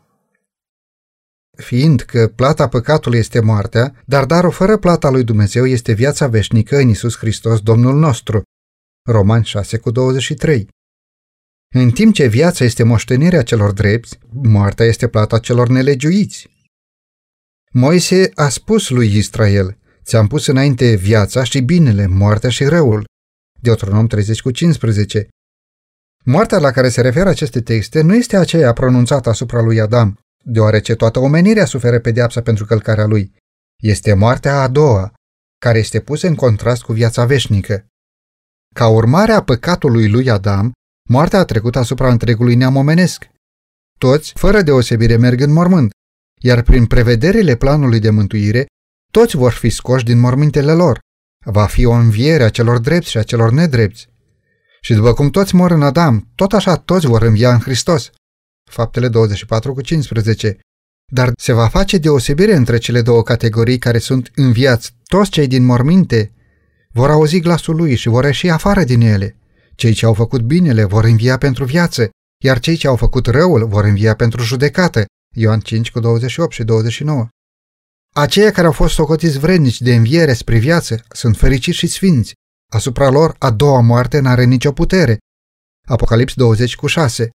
[1.57, 6.77] Fiind că plata păcatului este moartea, dar darul fără plata lui Dumnezeu este viața veșnică
[6.77, 8.43] în Isus Hristos, Domnul nostru.
[9.09, 10.69] Roman 6 cu 23
[11.75, 16.51] În timp ce viața este moștenirea celor drepți, moartea este plata celor nelegiuiți.
[17.73, 23.05] Moise a spus lui Israel, ți-am pus înainte viața și binele, moartea și răul.
[23.61, 25.29] Deuteronom 30 cu 15.
[26.25, 30.95] Moartea la care se referă aceste texte nu este aceea pronunțată asupra lui Adam, deoarece
[30.95, 33.35] toată omenirea suferă pedeapsa pentru călcarea lui.
[33.83, 35.13] Este moartea a doua,
[35.59, 37.87] care este pusă în contrast cu viața veșnică.
[38.75, 40.73] Ca urmare a păcatului lui Adam,
[41.09, 43.27] moartea a trecut asupra întregului neam omenesc.
[43.99, 45.91] Toți, fără deosebire, merg în mormânt,
[46.41, 48.67] iar prin prevederile planului de mântuire,
[49.13, 50.99] toți vor fi scoși din mormintele lor.
[51.45, 54.09] Va fi o înviere a celor drepți și a celor nedrepți.
[54.81, 58.11] Și după cum toți mor în Adam, tot așa toți vor învia în Hristos.
[58.73, 60.59] Faptele 24 cu 15.
[61.13, 64.95] Dar se va face deosebire între cele două categorii care sunt înviați.
[65.05, 66.33] Toți cei din morminte
[66.93, 69.37] vor auzi glasul lui și vor ieși afară din ele.
[69.75, 72.11] Cei ce au făcut binele vor învia pentru viață,
[72.45, 75.05] iar cei ce au făcut răul vor învia pentru judecată.
[75.35, 77.29] Ioan 5 cu 28 și 29.
[78.15, 82.33] Aceia care au fost socotiți vrednici de înviere spre viață sunt fericiți și sfinți.
[82.71, 85.19] Asupra lor a doua moarte n-are nicio putere.
[85.89, 87.31] Apocalips 20 cu 6.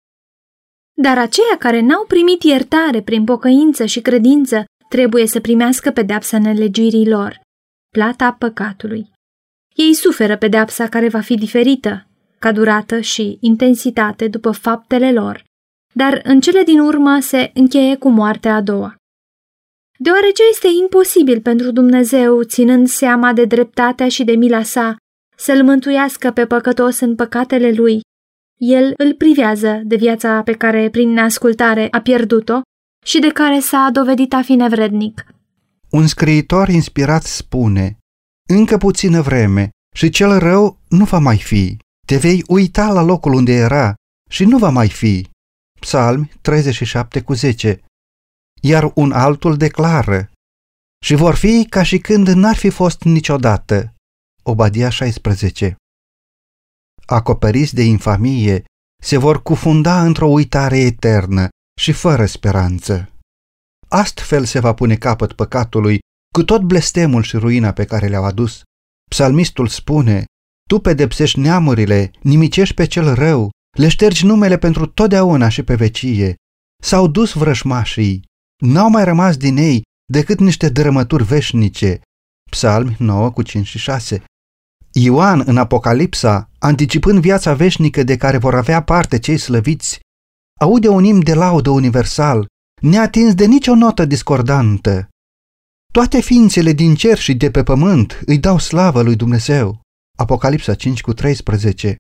[1.03, 7.09] Dar aceia care n-au primit iertare prin pocăință și credință trebuie să primească pedeapsa nelegirii
[7.09, 7.41] lor,
[7.93, 9.11] plata păcatului.
[9.75, 12.07] Ei suferă pedeapsa care va fi diferită,
[12.39, 15.45] ca durată și intensitate după faptele lor,
[15.93, 18.95] dar în cele din urmă se încheie cu moartea a doua.
[19.99, 24.97] Deoarece este imposibil pentru Dumnezeu, ținând seama de dreptatea și de mila sa,
[25.37, 28.01] să-l mântuiască pe păcătos în păcatele lui,
[28.59, 32.61] el îl privează de viața pe care, prin neascultare, a pierdut-o
[33.05, 35.27] și de care s-a dovedit a fi nevrednic.
[35.91, 37.99] Un scriitor inspirat spune,
[38.49, 41.77] Încă puțină vreme și cel rău nu va mai fi.
[42.07, 43.95] Te vei uita la locul unde era
[44.31, 45.29] și nu va mai fi.
[45.81, 47.81] Psalmi 37 cu 10
[48.63, 50.31] Iar un altul declară
[51.05, 53.95] Și vor fi ca și când n-ar fi fost niciodată.
[54.43, 55.77] Obadia 16
[57.07, 58.65] Acoperiți de infamie,
[59.03, 61.49] se vor cufunda într-o uitare eternă
[61.81, 63.11] și fără speranță.
[63.89, 65.99] Astfel se va pune capăt păcatului
[66.35, 68.63] cu tot blestemul și ruina pe care le-au adus.
[69.11, 70.25] Psalmistul spune,
[70.69, 76.35] Tu pedepsești neamurile, nimicești pe cel rău, le ștergi numele pentru totdeauna și pe vecie.
[76.83, 78.25] S-au dus vrășmașii,
[78.65, 82.01] n-au mai rămas din ei decât niște dărâmături veșnice.
[82.51, 84.25] Psalmi 9 cu 5 și 6
[84.99, 90.01] Ioan în Apocalipsa, anticipând viața veșnică de care vor avea parte cei slăviți,
[90.61, 92.47] aude un imn de laudă universal,
[92.83, 95.09] neatins de nicio notă discordantă.
[95.93, 99.81] Toate ființele din cer și de pe pământ îi dau slavă lui Dumnezeu.
[100.19, 101.97] Apocalipsa 5 cu 13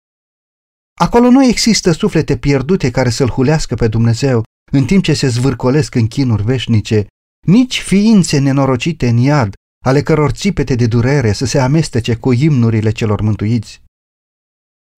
[1.01, 4.42] Acolo nu există suflete pierdute care să-L hulească pe Dumnezeu
[4.72, 7.07] în timp ce se zvârcolesc în chinuri veșnice,
[7.47, 9.55] nici ființe nenorocite în iad,
[9.87, 13.82] ale căror țipete de durere să se amestece cu imnurile celor mântuiți.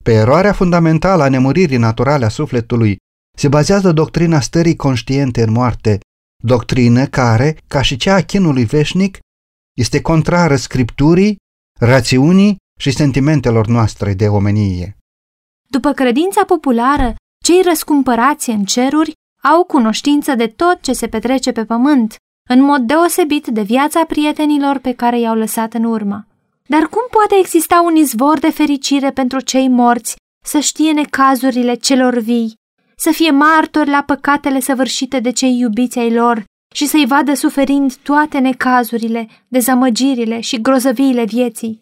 [0.04, 2.96] Pe eroarea fundamentală a nemuririi naturale a sufletului
[3.36, 6.00] se bazează doctrina stării conștiente în moarte,
[6.44, 9.18] doctrină care, ca și cea a chinului veșnic,
[9.76, 11.36] Este contrară scripturii,
[11.80, 14.96] rațiunii și sentimentelor noastre de omenie.
[15.70, 17.14] După credința populară,
[17.44, 19.12] cei răscumpărați în ceruri
[19.42, 22.16] au cunoștință de tot ce se petrece pe pământ,
[22.48, 26.26] în mod deosebit de viața prietenilor pe care i-au lăsat în urmă.
[26.66, 32.18] Dar cum poate exista un izvor de fericire pentru cei morți să știe necazurile celor
[32.18, 32.54] vii,
[32.96, 36.44] să fie martori la păcatele săvârșite de cei iubiți ai lor
[36.74, 41.80] și să-i vadă suferind toate necazurile, dezamăgirile și grozăviile vieții?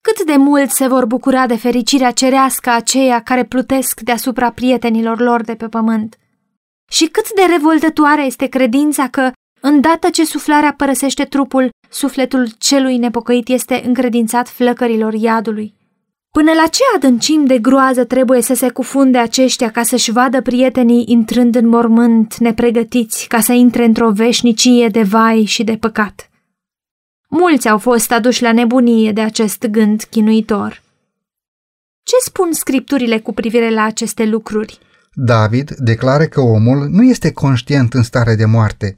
[0.00, 5.42] Cât de mult se vor bucura de fericirea cerească aceia care plutesc deasupra prietenilor lor
[5.42, 6.18] de pe pământ?
[6.90, 13.48] Și cât de revoltătoare este credința că, îndată ce suflarea părăsește trupul, sufletul celui nepocăit
[13.48, 15.74] este încredințat flăcărilor iadului.
[16.30, 21.04] Până la ce adâncim de groază trebuie să se cufunde aceștia ca să-și vadă prietenii
[21.08, 26.30] intrând în mormânt nepregătiți ca să intre într-o veșnicie de vai și de păcat?
[27.28, 30.82] Mulți au fost aduși la nebunie de acest gând chinuitor.
[32.02, 34.78] Ce spun scripturile cu privire la aceste lucruri?
[35.14, 38.96] David declară că omul nu este conștient în stare de moarte.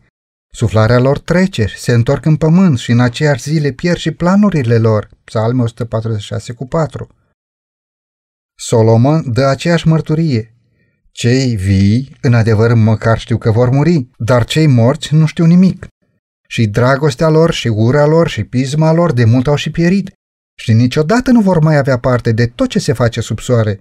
[0.52, 5.08] Suflarea lor trece, se întorc în pământ și în aceeași zile pierd și planurile lor.
[5.24, 7.08] Psalm 146 cu 4.
[8.54, 10.54] Solomon dă aceeași mărturie.
[11.10, 15.86] Cei vii, în adevăr, măcar știu că vor muri, dar cei morți nu știu nimic.
[16.48, 20.12] Și dragostea lor, și ura lor, și pisma lor de mult au și pierit.
[20.58, 23.80] Și niciodată nu vor mai avea parte de tot ce se face sub soare,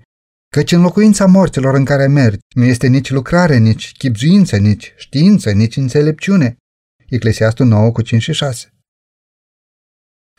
[0.49, 5.51] Căci în locuința morților în care mergi nu este nici lucrare, nici chipzuință, nici știință,
[5.51, 6.57] nici înțelepciune.
[7.09, 8.73] Eclesiastul 9 cu 5 și 6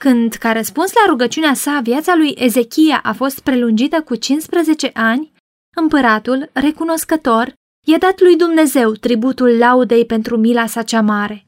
[0.00, 5.32] Când, ca răspuns la rugăciunea sa, viața lui Ezechia a fost prelungită cu 15 ani,
[5.76, 7.52] împăratul, recunoscător,
[7.86, 11.46] i-a dat lui Dumnezeu tributul laudei pentru mila sa cea mare.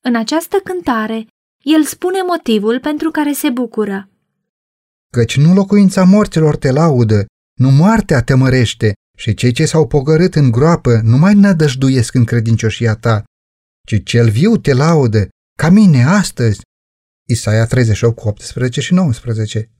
[0.00, 1.26] În această cântare,
[1.62, 4.08] el spune motivul pentru care se bucură.
[5.12, 7.26] Căci nu locuința morților te laudă,
[7.62, 12.24] nu moartea te mărește și cei ce s-au pogărât în groapă nu mai nădăjduiesc în
[12.24, 13.24] credincioșia ta,
[13.86, 16.60] ci cel viu te laudă, ca mine astăzi.
[17.28, 19.70] Isaia 38 cu 18 și 19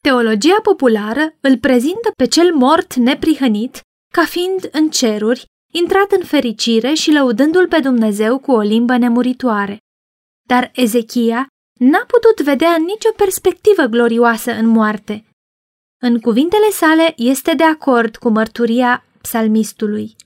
[0.00, 3.80] Teologia populară îl prezintă pe cel mort neprihănit
[4.12, 9.78] ca fiind în ceruri, intrat în fericire și lăudându-l pe Dumnezeu cu o limbă nemuritoare.
[10.48, 11.46] Dar Ezechia
[11.78, 15.24] n-a putut vedea nicio perspectivă glorioasă în moarte–
[16.00, 20.16] în cuvintele sale este de acord cu mărturia psalmistului.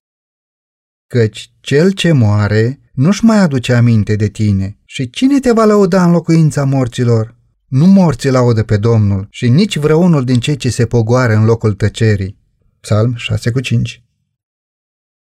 [1.06, 6.04] Căci cel ce moare nu-și mai aduce aminte de tine și cine te va lăuda
[6.04, 7.36] în locuința morților?
[7.68, 11.74] Nu morții laudă pe Domnul și nici vreunul din cei ce se pogoară în locul
[11.74, 12.38] tăcerii.
[12.80, 14.04] Psalm 6 cu 5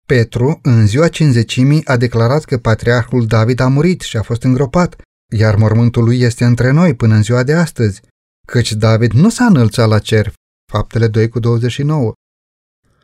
[0.06, 5.02] Petru, în ziua cinzecimii, a declarat că patriarhul David a murit și a fost îngropat,
[5.32, 8.02] iar mormântul lui este între noi până în ziua de astăzi
[8.48, 10.34] căci David nu s-a înălțat la cer,
[10.72, 12.14] faptele 2 cu 29.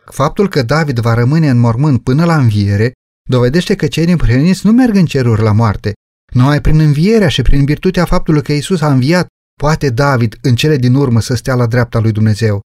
[0.06, 2.92] Faptul că David va rămâne în mormânt până la înviere
[3.30, 5.94] dovedește că cei neprihăniți nu merg în ceruri la moarte.
[6.34, 9.28] Numai prin învierea și prin virtutea faptului că Isus a înviat,
[9.62, 12.62] poate David în cele din urmă să stea la dreapta lui Dumnezeu.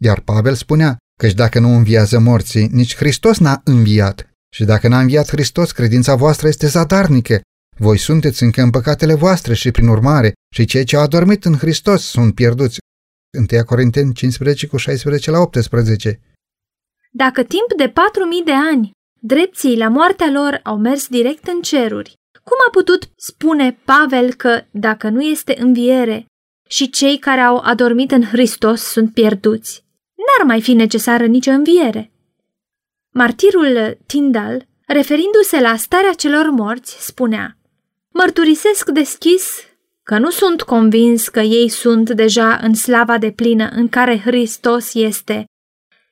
[0.00, 4.30] Iar Pavel spunea, căci dacă nu înviază morții, nici Hristos n-a înviat.
[4.54, 7.40] Și dacă n-a înviat Hristos, credința voastră este zadarnică
[7.78, 11.56] voi sunteți încă în păcatele voastre și, prin urmare, și cei ce au adormit în
[11.56, 12.78] Hristos sunt pierduți.
[13.52, 16.20] 1 Corinteni 15 cu 16 la 18
[17.10, 21.60] Dacă timp de patru mii de ani drepții la moartea lor au mers direct în
[21.60, 26.26] ceruri, cum a putut spune Pavel că, dacă nu este înviere,
[26.68, 29.84] și cei care au adormit în Hristos sunt pierduți?
[30.14, 32.10] N-ar mai fi necesară nicio înviere.
[33.12, 37.56] Martirul Tyndall, referindu-se la starea celor morți, spunea
[38.18, 39.60] Mărturisesc deschis
[40.02, 44.94] că nu sunt convins că ei sunt deja în slava de plină în care Hristos
[44.94, 45.44] este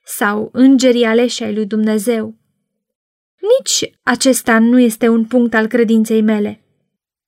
[0.05, 2.35] sau îngerii aleși ai lui Dumnezeu.
[3.59, 6.65] Nici acesta nu este un punct al credinței mele,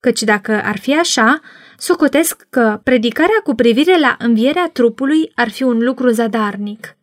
[0.01, 1.41] căci dacă ar fi așa,
[1.77, 6.97] socotesc că predicarea cu privire la învierea trupului ar fi un lucru zadarnic.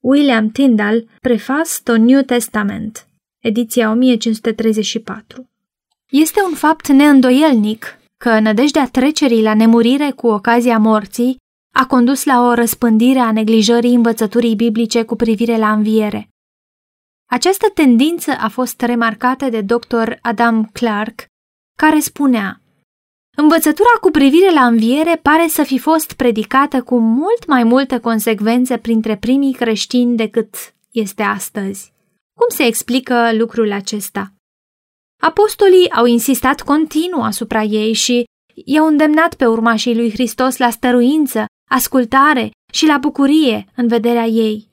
[0.00, 3.06] William Tyndall, Preface to New Testament,
[3.38, 5.50] ediția 1534
[6.10, 11.36] este un fapt neîndoielnic că nădejdea trecerii la nemurire cu ocazia morții
[11.74, 16.28] a condus la o răspândire a neglijării învățăturii biblice cu privire la înviere.
[17.30, 20.12] Această tendință a fost remarcată de dr.
[20.20, 21.26] Adam Clark,
[21.78, 22.60] care spunea
[23.36, 28.78] Învățătura cu privire la înviere pare să fi fost predicată cu mult mai multe consecvențe
[28.78, 31.92] printre primii creștini decât este astăzi.
[32.34, 34.35] Cum se explică lucrul acesta?
[35.20, 38.24] Apostolii au insistat continuu asupra ei și
[38.64, 44.68] i-au îndemnat pe urmașii lui Hristos la stăruință, ascultare și la bucurie în vederea ei.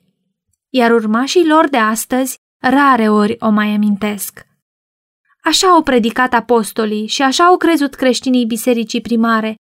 [0.68, 4.46] Iar urmașii lor de astăzi rare ori o mai amintesc.
[5.42, 9.54] Așa au predicat apostolii și așa au crezut creștinii bisericii primare.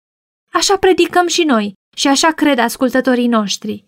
[0.51, 3.86] Așa predicăm și noi și așa cred ascultătorii noștri.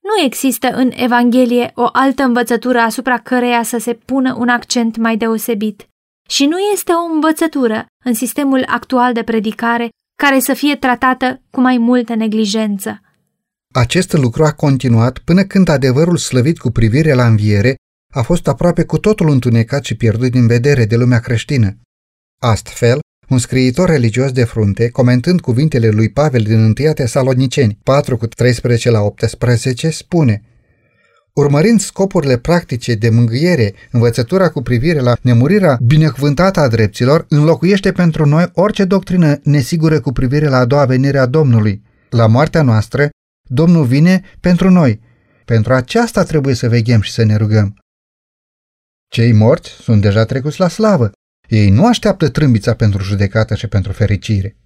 [0.00, 5.16] Nu există în Evanghelie o altă învățătură asupra căreia să se pună un accent mai
[5.16, 5.88] deosebit.
[6.28, 9.88] Și nu este o învățătură în sistemul actual de predicare
[10.22, 13.00] care să fie tratată cu mai multă neglijență.
[13.74, 17.74] Acest lucru a continuat până când adevărul slăvit cu privire la înviere
[18.12, 21.78] a fost aproape cu totul întunecat și pierdut din vedere de lumea creștină.
[22.40, 22.98] Astfel,
[23.28, 28.90] un scriitor religios de frunte, comentând cuvintele lui Pavel din 1 Tesaloniceni 4 cu 13
[28.90, 30.42] la 18, spune
[31.34, 38.26] Urmărind scopurile practice de mângâiere, învățătura cu privire la nemurirea binecuvântată a dreptilor înlocuiește pentru
[38.26, 41.82] noi orice doctrină nesigură cu privire la a doua venire a Domnului.
[42.10, 43.08] La moartea noastră,
[43.48, 45.00] Domnul vine pentru noi.
[45.44, 47.76] Pentru aceasta trebuie să veghem și să ne rugăm.
[49.08, 51.10] Cei morți sunt deja trecuți la slavă.
[51.48, 54.56] Ei nu așteaptă trâmbița pentru judecată și pentru fericire.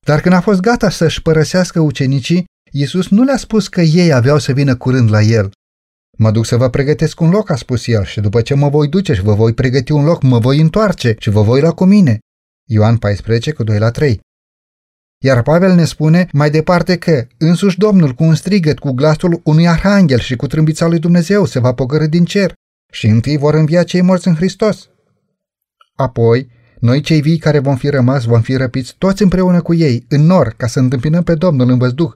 [0.00, 4.38] Dar când a fost gata să-și părăsească ucenicii, Iisus nu le-a spus că ei aveau
[4.38, 5.50] să vină curând la el.
[6.22, 8.88] Mă duc să vă pregătesc un loc, a spus el, și după ce mă voi
[8.88, 11.84] duce și vă voi pregăti un loc, mă voi întoarce și vă voi lua cu
[11.84, 12.18] mine.
[12.68, 14.20] Ioan 14, cu 2 la 3.
[15.24, 19.68] Iar Pavel ne spune mai departe că însuși Domnul cu un strigăt, cu glasul unui
[19.68, 22.52] arhanghel și cu trâmbița lui Dumnezeu se va pogărâ din cer
[22.92, 24.88] și întâi vor învia cei morți în Hristos.
[25.94, 26.50] Apoi,
[26.80, 30.22] noi cei vii care vom fi rămas vom fi răpiți toți împreună cu ei, în
[30.22, 32.12] nor, ca să întâmpinăm pe Domnul în văzduh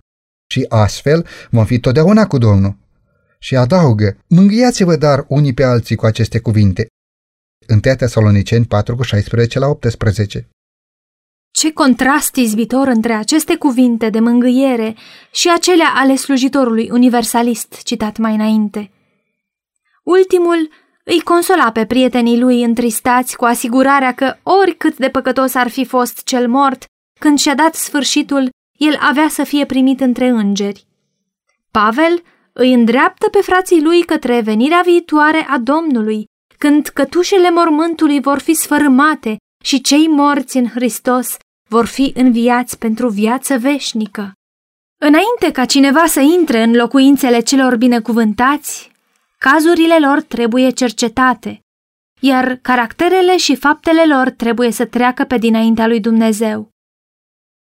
[0.51, 2.83] și astfel vom fi totdeauna cu Domnul.
[3.45, 6.87] Și adaugă, mângâiați-vă dar unii pe alții cu aceste cuvinte.
[7.69, 10.49] 1 Tesaloniceni 4 cu 16 la 18
[11.51, 14.97] Ce contrast izbitor între aceste cuvinte de mângâiere
[15.33, 18.91] și acelea ale slujitorului universalist citat mai înainte.
[20.05, 20.71] Ultimul
[21.05, 26.23] îi consola pe prietenii lui întristați cu asigurarea că oricât de păcătos ar fi fost
[26.23, 26.85] cel mort,
[27.21, 30.87] când și-a dat sfârșitul, el avea să fie primit între îngeri.
[31.71, 32.23] Pavel
[32.55, 36.27] îi îndreaptă pe frații lui către venirea viitoare a Domnului,
[36.59, 41.37] când cătușele mormântului vor fi sfărâmate și cei morți în Hristos
[41.69, 44.33] vor fi înviați pentru viață veșnică.
[45.01, 48.93] Înainte ca cineva să intre în locuințele celor binecuvântați,
[49.39, 51.61] Cazurile lor trebuie cercetate,
[52.21, 56.69] iar caracterele și faptele lor trebuie să treacă pe dinaintea lui Dumnezeu.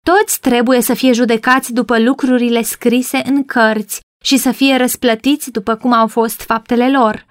[0.06, 5.76] Toți trebuie să fie judecați după lucrurile scrise în cărți și să fie răsplătiți după
[5.76, 7.26] cum au fost faptele lor.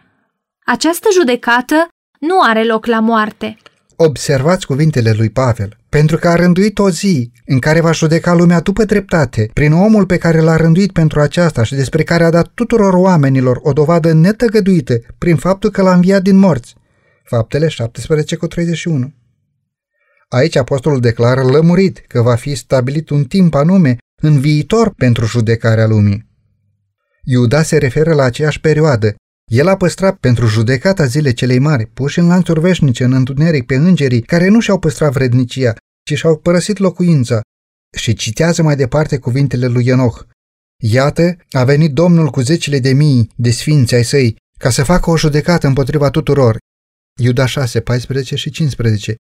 [0.66, 1.88] Această judecată
[2.20, 3.56] nu are loc la moarte.
[3.96, 8.60] Observați cuvintele lui Pavel, pentru că a rânduit o zi în care va judeca lumea
[8.60, 12.50] după dreptate, prin omul pe care l-a rânduit pentru aceasta și despre care a dat
[12.54, 16.74] tuturor oamenilor o dovadă netăgăduită prin faptul că l-a înviat din morți.
[17.24, 19.12] Faptele 17 cu 31
[20.28, 25.86] Aici apostolul declară lămurit că va fi stabilit un timp anume în viitor pentru judecarea
[25.86, 26.29] lumii.
[27.24, 29.14] Iuda se referă la aceeași perioadă,
[29.50, 33.74] el a păstrat pentru judecata zile celei mari, puși în lanțuri veșnice, în întuneric, pe
[33.74, 37.40] îngerii care nu și-au păstrat vrednicia, ci și-au părăsit locuința.
[37.96, 40.22] Și citează mai departe cuvintele lui Enoch.
[40.82, 45.10] Iată, a venit Domnul cu zecile de mii de sfinți ai săi, ca să facă
[45.10, 46.58] o judecată împotriva tuturor.
[47.20, 49.14] Iuda 6, 14 și 15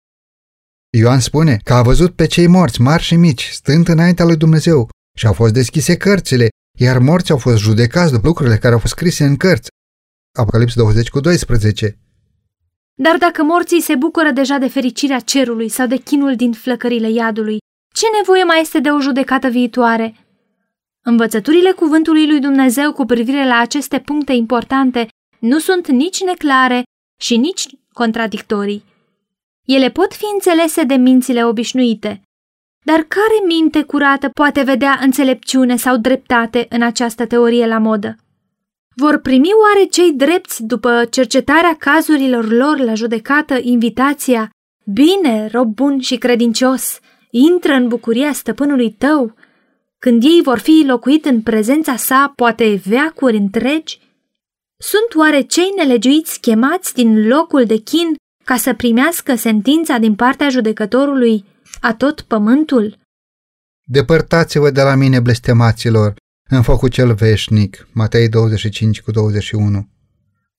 [0.97, 4.89] Ioan spune că a văzut pe cei morți, mari și mici, stând înaintea lui Dumnezeu
[5.17, 6.47] și au fost deschise cărțile,
[6.77, 9.69] iar morții au fost judecați după lucrurile care au fost scrise în cărți.
[10.37, 11.97] Apocalips 20 cu 12.
[12.93, 17.57] Dar dacă morții se bucură deja de fericirea cerului sau de chinul din flăcările iadului,
[17.93, 20.15] ce nevoie mai este de o judecată viitoare?
[21.05, 25.07] Învățăturile cuvântului lui Dumnezeu cu privire la aceste puncte importante
[25.39, 26.83] nu sunt nici neclare
[27.21, 28.83] și nici contradictorii.
[29.65, 32.21] Ele pot fi înțelese de mințile obișnuite.
[32.89, 38.15] Dar care minte curată poate vedea înțelepciune sau dreptate în această teorie la modă?
[38.95, 44.49] Vor primi oare cei drepți după cercetarea cazurilor lor la judecată invitația
[44.93, 46.99] Bine, rob bun și credincios,
[47.31, 49.33] intră în bucuria stăpânului tău,
[49.99, 53.99] când ei vor fi locuit în prezența sa poate veacuri întregi?
[54.77, 60.49] Sunt oare cei nelegiuiți chemați din locul de chin ca să primească sentința din partea
[60.49, 61.45] judecătorului
[61.81, 62.99] a tot pământul?
[63.83, 66.15] Depărtați-vă de la mine, blestemaților,
[66.49, 69.89] în focul cel veșnic, Matei 25 cu 21.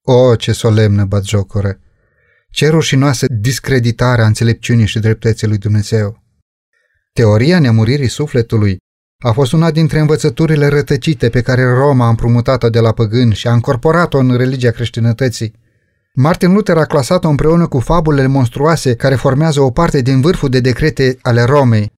[0.02, 1.80] O, ce solemnă batjocură!
[2.50, 6.22] Ce rușinoasă discreditare a înțelepciunii și dreptății lui Dumnezeu!
[7.12, 8.76] Teoria nemuririi sufletului
[9.24, 13.48] a fost una dintre învățăturile rătăcite pe care Roma a împrumutat-o de la păgâni și
[13.48, 15.52] a încorporat-o în religia creștinătății.
[16.14, 20.60] Martin Luther a clasat-o împreună cu fabulele monstruoase care formează o parte din vârful de
[20.60, 21.92] decrete ale Romei.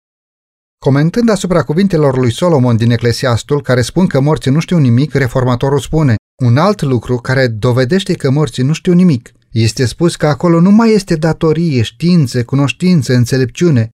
[0.85, 5.79] Comentând asupra cuvintelor lui Solomon din Eclesiastul, care spun că morții nu știu nimic, reformatorul
[5.79, 9.33] spune un alt lucru care dovedește că morții nu știu nimic.
[9.51, 13.91] Este spus că acolo nu mai este datorie, știință, cunoștință, înțelepciune.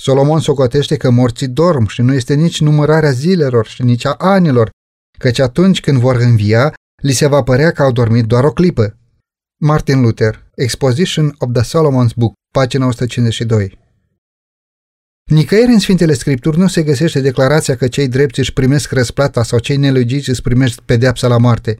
[0.00, 4.70] Solomon socotește că morții dorm și nu este nici numărarea zilelor și nici a anilor,
[5.18, 8.96] căci atunci când vor învia, li se va părea că au dormit doar o clipă.
[9.64, 13.78] Martin Luther, Exposition of the Solomon's Book, pagina 152
[15.30, 19.58] Nicăieri în Sfintele Scripturi nu se găsește declarația că cei drepți își primesc răsplata sau
[19.58, 21.78] cei nelogiți își primesc pedeapsa la moarte.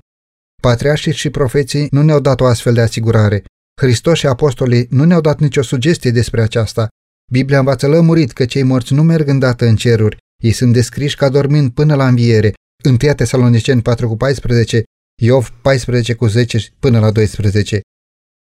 [0.62, 3.44] Patriarșii și profeții nu ne-au dat o astfel de asigurare.
[3.80, 6.88] Hristos și apostolii nu ne-au dat nicio sugestie despre aceasta.
[7.32, 11.28] Biblia învață lămurit că cei morți nu merg îndată în ceruri, ei sunt descriși ca
[11.28, 12.52] dormind până la înviere.
[12.84, 14.82] 1 Tesaloniceni 4 cu 14,
[15.24, 17.80] Iov 14 cu 10 până la 12.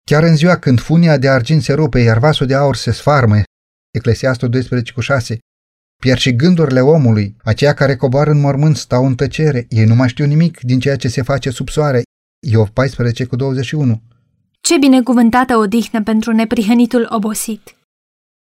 [0.05, 3.35] Chiar în ziua când funia de argint se rupe, iar vasul de aur se sfarmă,
[3.91, 5.37] Eclesiastul 12 cu 6,
[6.01, 10.09] pierd și gândurile omului, aceia care coboară în mormânt stau în tăcere, ei nu mai
[10.09, 12.01] știu nimic din ceea ce se face sub soare.
[12.47, 14.01] Iov 14 cu 21.
[14.61, 17.75] Ce binecuvântată odihnă pentru neprihănitul obosit!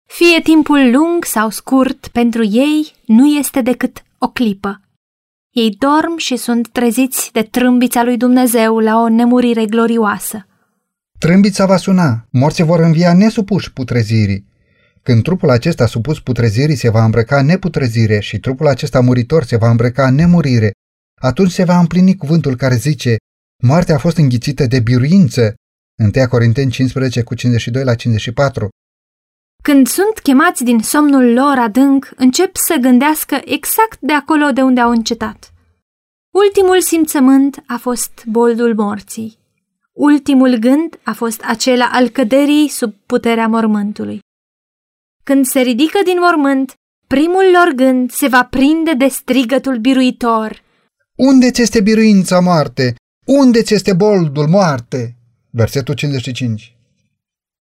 [0.07, 4.81] Fie timpul lung sau scurt, pentru ei nu este decât o clipă.
[5.51, 10.47] Ei dorm și sunt treziți de trâmbița lui Dumnezeu la o nemurire glorioasă.
[11.19, 14.45] Trâmbița va suna, morții vor învia nesupuși putrezirii.
[15.01, 19.69] Când trupul acesta supus putrezirii se va îmbrăca neputrezire și trupul acesta muritor se va
[19.69, 20.71] îmbrăca nemurire,
[21.21, 23.15] atunci se va împlini cuvântul care zice
[23.63, 25.53] Moartea a fost înghițită de biruință.
[26.15, 28.69] 1 Corinteni 15 cu 52 la 54
[29.61, 34.79] Când sunt chemați din somnul lor adânc, încep să gândească exact de acolo de unde
[34.79, 35.53] au încetat.
[36.33, 39.39] Ultimul simțământ a fost boldul morții.
[39.91, 44.19] Ultimul gând a fost acela al căderii sub puterea mormântului.
[45.23, 46.73] Când se ridică din mormânt,
[47.07, 50.63] primul lor gând se va prinde de strigătul biruitor.
[51.15, 52.95] Unde ți este biruința moarte?
[53.25, 55.15] Unde ți este boldul moarte?
[55.49, 56.75] Versetul 55